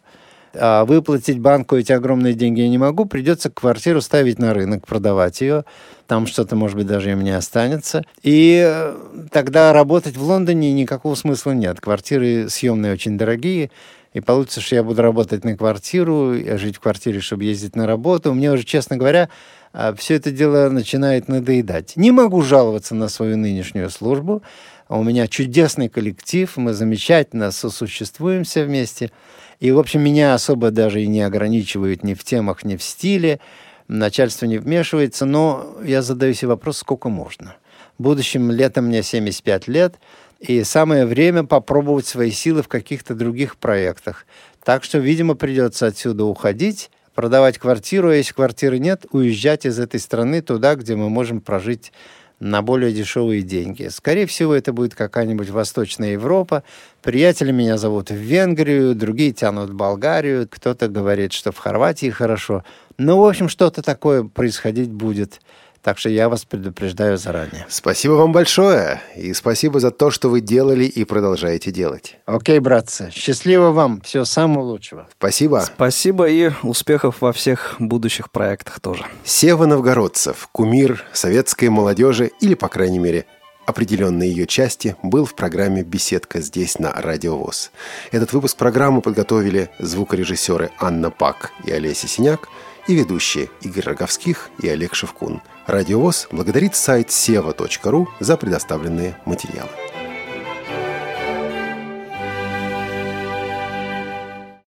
[0.55, 3.05] А выплатить банку эти огромные деньги я не могу.
[3.05, 5.64] Придется квартиру ставить на рынок, продавать ее.
[6.09, 8.03] Там что-то, может быть, даже и мне останется.
[8.24, 8.96] И э,
[9.30, 11.80] тогда работать в Лондоне никакого смысла нет.
[11.80, 13.70] Квартиры съемные очень дорогие.
[14.19, 18.35] И получится, что я буду работать на квартиру, жить в квартире, чтобы ездить на работу.
[18.35, 19.29] Мне уже, честно говоря,
[19.73, 21.93] а, все это дело начинает надоедать.
[21.95, 24.43] Не могу жаловаться на свою нынешнюю службу.
[24.89, 29.12] У меня чудесный коллектив, мы замечательно сосуществуем все вместе.
[29.61, 33.39] И, в общем, меня особо даже и не ограничивают ни в темах, ни в стиле.
[33.87, 37.55] Начальство не вмешивается, но я задаю себе вопрос, сколько можно.
[37.99, 39.95] Будущим летом мне 75 лет–
[40.39, 44.26] и самое время попробовать свои силы в каких-то других проектах.
[44.62, 49.99] Так что, видимо, придется отсюда уходить, продавать квартиру, а если квартиры нет, уезжать из этой
[49.99, 51.93] страны туда, где мы можем прожить
[52.41, 53.89] на более дешевые деньги.
[53.89, 56.62] Скорее всего, это будет какая-нибудь Восточная Европа.
[57.03, 62.64] Приятели меня зовут в Венгрию, другие тянут в Болгарию, кто-то говорит, что в Хорватии хорошо.
[62.97, 65.41] Ну, в общем, что-то такое происходить будет.
[65.83, 67.66] Так что я вас предупреждаю заранее.
[67.68, 69.01] Спасибо вам большое.
[69.16, 72.18] И спасибо за то, что вы делали и продолжаете делать.
[72.26, 73.11] Окей, братцы.
[73.12, 74.01] Счастливо вам.
[74.01, 75.09] Всего самого лучшего.
[75.18, 75.64] Спасибо.
[75.64, 79.05] Спасибо и успехов во всех будущих проектах тоже.
[79.24, 83.26] Сева Новгородцев, кумир советской молодежи или, по крайней мере,
[83.66, 87.70] определенной ее части был в программе «Беседка» здесь, на Радио ВОЗ.
[88.12, 92.49] Этот выпуск программы подготовили звукорежиссеры Анна Пак и Олеся Синяк–
[92.89, 95.43] и ведущие Игорь Роговских и Олег Шевкун.
[95.66, 99.70] Радиовоз благодарит сайт seva.ру за предоставленные материалы.